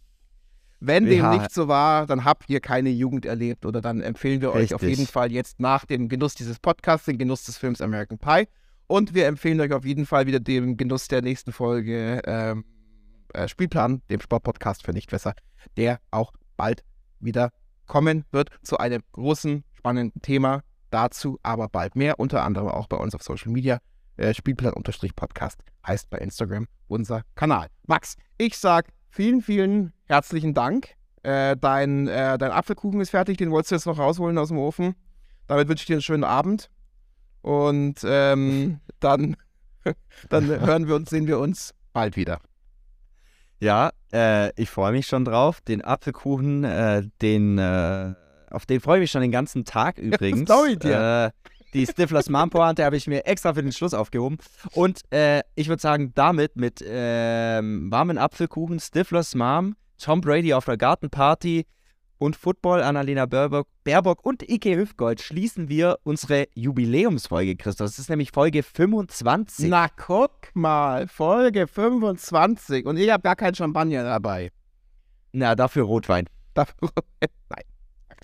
[0.80, 1.38] Wenn dem Ja.
[1.38, 4.82] nicht so war, dann habt ihr keine Jugend erlebt oder dann empfehlen wir euch auf
[4.82, 5.00] Richtig.
[5.00, 8.48] jeden Fall jetzt nach dem Genuss dieses Podcasts den Genuss des Films American Pie
[8.88, 12.66] und wir empfehlen euch auf jeden Fall wieder den Genuss der nächsten Folge ähm,
[13.34, 15.34] äh, Spielplan, dem Sportpodcast für Nichtwässer,
[15.78, 16.84] der auch bald
[17.20, 17.52] wieder
[17.88, 20.62] kommen wird zu einem großen, spannenden Thema.
[20.92, 23.80] Dazu aber bald mehr, unter anderem auch bei uns auf Social Media.
[24.18, 27.68] Äh, Spielplan-Podcast heißt bei Instagram unser Kanal.
[27.88, 30.90] Max, ich sag vielen, vielen herzlichen Dank.
[31.24, 34.58] Äh, dein, äh, dein Apfelkuchen ist fertig, den wolltest du jetzt noch rausholen aus dem
[34.58, 34.94] Ofen.
[35.48, 36.70] Damit wünsche ich dir einen schönen Abend.
[37.42, 39.38] Und ähm, dann,
[40.30, 42.40] dann hören wir uns, sehen wir uns bald wieder.
[43.62, 45.62] Ja, äh, ich freue mich schon drauf.
[45.62, 48.14] Den Apfelkuchen, äh, den, äh,
[48.50, 50.46] auf den freue ich mich schon den ganzen Tag übrigens.
[50.46, 51.32] glaub ich dir.
[51.76, 54.38] Die Stiflers Mom Pointe habe ich mir extra für den Schluss aufgehoben.
[54.74, 60.64] Und äh, ich würde sagen, damit mit ähm, warmen Apfelkuchen, Stiflers Mom, Tom Brady auf
[60.66, 61.66] der Gartenparty
[62.18, 67.88] und Football, Annalena Baerbock, Baerbock und Ike Hüfgold schließen wir unsere Jubiläumsfolge, Christoph.
[67.90, 69.68] Das ist nämlich Folge 25.
[69.68, 74.50] Na, guck mal, Folge 25 und ich habe gar keinen Champagner dabei.
[75.34, 76.28] Na, dafür Rotwein.
[76.54, 76.90] Dafür-
[77.50, 77.64] Nein,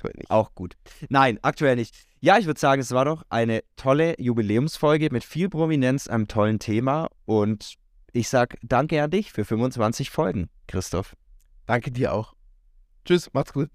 [0.02, 0.32] aktuell nicht.
[0.32, 0.76] Auch gut.
[1.10, 1.95] Nein, aktuell nicht.
[2.20, 6.60] Ja, ich würde sagen, es war doch eine tolle Jubiläumsfolge mit viel Prominenz, einem tollen
[6.60, 7.10] Thema.
[7.26, 7.76] Und
[8.14, 11.16] ich sag danke an dich für 25 Folgen, Christoph.
[11.66, 12.34] Danke dir auch.
[13.06, 13.70] Tschüss, macht's gut.